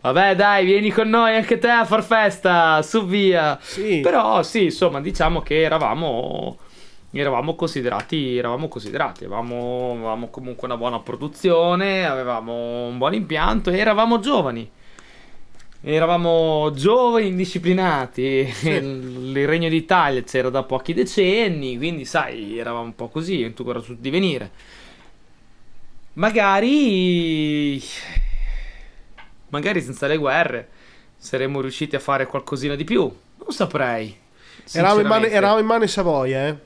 [0.00, 3.58] Vabbè, dai, vieni con noi anche te a far festa, su via.
[3.60, 4.00] Sì.
[4.00, 6.58] Però sì, insomma, diciamo che eravamo
[7.10, 13.78] eravamo considerati, eravamo considerati, avevamo, avevamo comunque una buona produzione, avevamo un buon impianto e
[13.78, 14.70] eravamo giovani.
[15.80, 18.52] Eravamo giovani, indisciplinati.
[18.62, 23.80] Il, il Regno d'Italia c'era da pochi decenni, quindi sai, eravamo un po' così, ancora
[23.80, 24.50] sul divenire.
[26.14, 27.80] Magari,
[29.50, 30.68] magari senza le guerre
[31.16, 33.02] saremmo riusciti a fare qualcosina di più.
[33.02, 34.16] Non saprei.
[34.72, 36.56] Eravamo in, mano, eravamo in mano in Savoia, eh?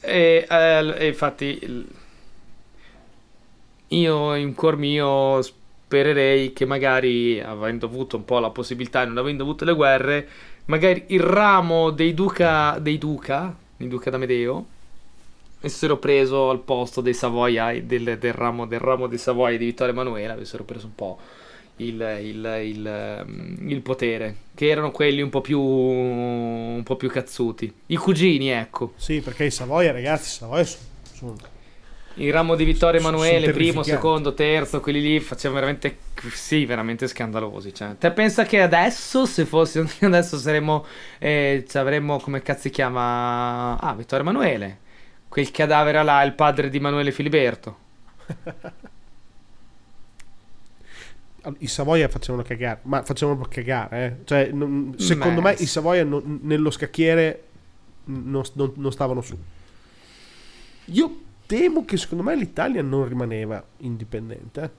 [0.00, 1.86] E, eh, infatti
[3.88, 5.42] io in cuor mio
[5.90, 10.28] spererei che magari avendo avuto un po' la possibilità e non avendo avuto le guerre,
[10.66, 14.66] magari il ramo dei duca dei duca, dei duca d'Amedeo
[15.58, 19.92] avessero preso al posto dei Savoia del, del ramo, del ramo dei Savoia di Vittorio
[19.92, 21.18] Emanuele, avessero preso un po'
[21.76, 27.10] il, il- il, ehm, il potere, che erano quelli un po' più un po' più
[27.10, 27.72] cazzuti.
[27.86, 28.92] I cugini, ecco.
[28.96, 31.49] Sì, perché i Savoia, ragazzi, Savoia sono...
[32.14, 35.98] Il ramo di Vittorio Emanuele, primo, secondo, terzo, quelli lì facevano veramente,
[36.32, 37.72] sì, veramente scandalosi.
[37.72, 37.96] Cioè.
[37.98, 40.84] Te pensa che adesso, se fosse adesso saremmo,
[41.18, 43.78] eh, ci avremmo, come cazzo si chiama?
[43.78, 44.78] Ah, Vittorio Emanuele,
[45.28, 47.76] quel cadavere là, il padre di Emanuele Filiberto.
[51.58, 54.24] I Savoia facevano cagare, ma facevano cagare, eh?
[54.26, 55.62] Cioè, non- secondo Beh, me sì.
[55.62, 57.44] i Savoia non- nello scacchiere
[58.04, 59.38] non, non- non stavano su.
[60.86, 64.62] Io temo che secondo me l'Italia non rimaneva indipendente.
[64.62, 64.70] eh.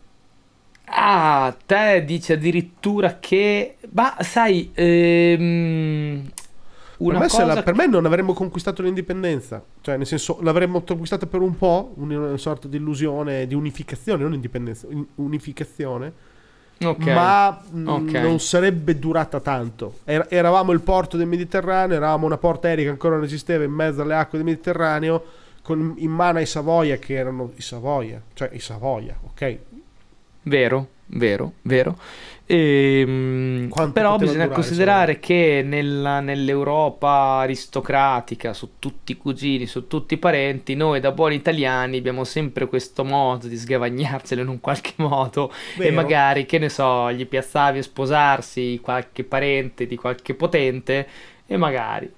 [0.86, 6.22] Ah, te dici addirittura che, ma sai, ehm,
[6.98, 11.26] Per me, cosa la- per me non avremmo conquistato l'indipendenza, cioè nel senso l'avremmo conquistata
[11.26, 16.14] per un po', un- una sorta di illusione di unificazione, non indipendenza, un- unificazione,
[16.84, 17.06] Ok.
[17.08, 18.12] ma mh, Ok.
[18.14, 20.00] non sarebbe durata tanto.
[20.06, 23.72] Era- eravamo il porto del Mediterraneo, eravamo una porta aerea che ancora non esisteva in
[23.72, 25.24] mezzo alle acque del Mediterraneo,
[25.62, 29.58] con in mano ai Savoia che erano i Savoia, cioè i Savoia, ok?
[30.44, 31.98] Vero, vero, vero.
[32.48, 40.16] Ehm, però bisogna durare, considerare che nella- nell'Europa aristocratica, su tutti i cugini, su tutti
[40.16, 44.94] i parenti, noi da buoni italiani abbiamo sempre questo modo di sgavagnarcelo in un qualche
[44.98, 45.94] modo e Vero?
[45.94, 51.08] magari, che ne so, gli piazzavi a sposarsi qualche parente di qualche potente
[51.46, 52.12] e magari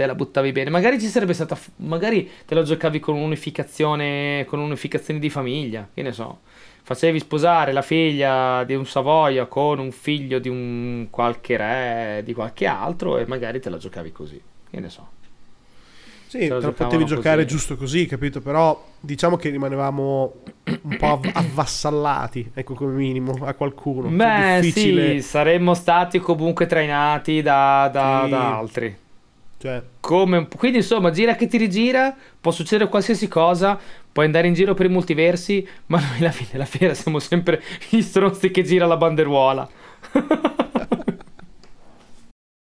[0.00, 0.70] te la buttavi bene.
[0.70, 6.00] Magari ci sarebbe stata, magari te la giocavi con un'unificazione, con un'unificazione di famiglia, che
[6.00, 6.38] ne so.
[6.82, 12.32] Facevi sposare la figlia di un Savoia con un figlio di un qualche re, di
[12.32, 14.40] qualche altro e magari te la giocavi così,
[14.70, 15.06] che ne so.
[16.28, 17.54] Sì, te la potevi giocare così.
[17.54, 18.40] giusto così, capito?
[18.40, 20.34] Però diciamo che rimanevamo
[20.82, 24.08] un po' av- avvassallati, ecco come minimo, a qualcuno.
[24.08, 28.30] Beh, difficile, sì, saremmo stati comunque trainati da, da- Sì.
[28.30, 28.99] da altri.
[29.60, 33.78] Cioè, Come Quindi insomma, gira che ti rigira, può succedere qualsiasi cosa,
[34.10, 37.62] puoi andare in giro per i multiversi, ma noi alla fine della fiera siamo sempre
[37.90, 39.68] gli stronzi che gira la banderuola.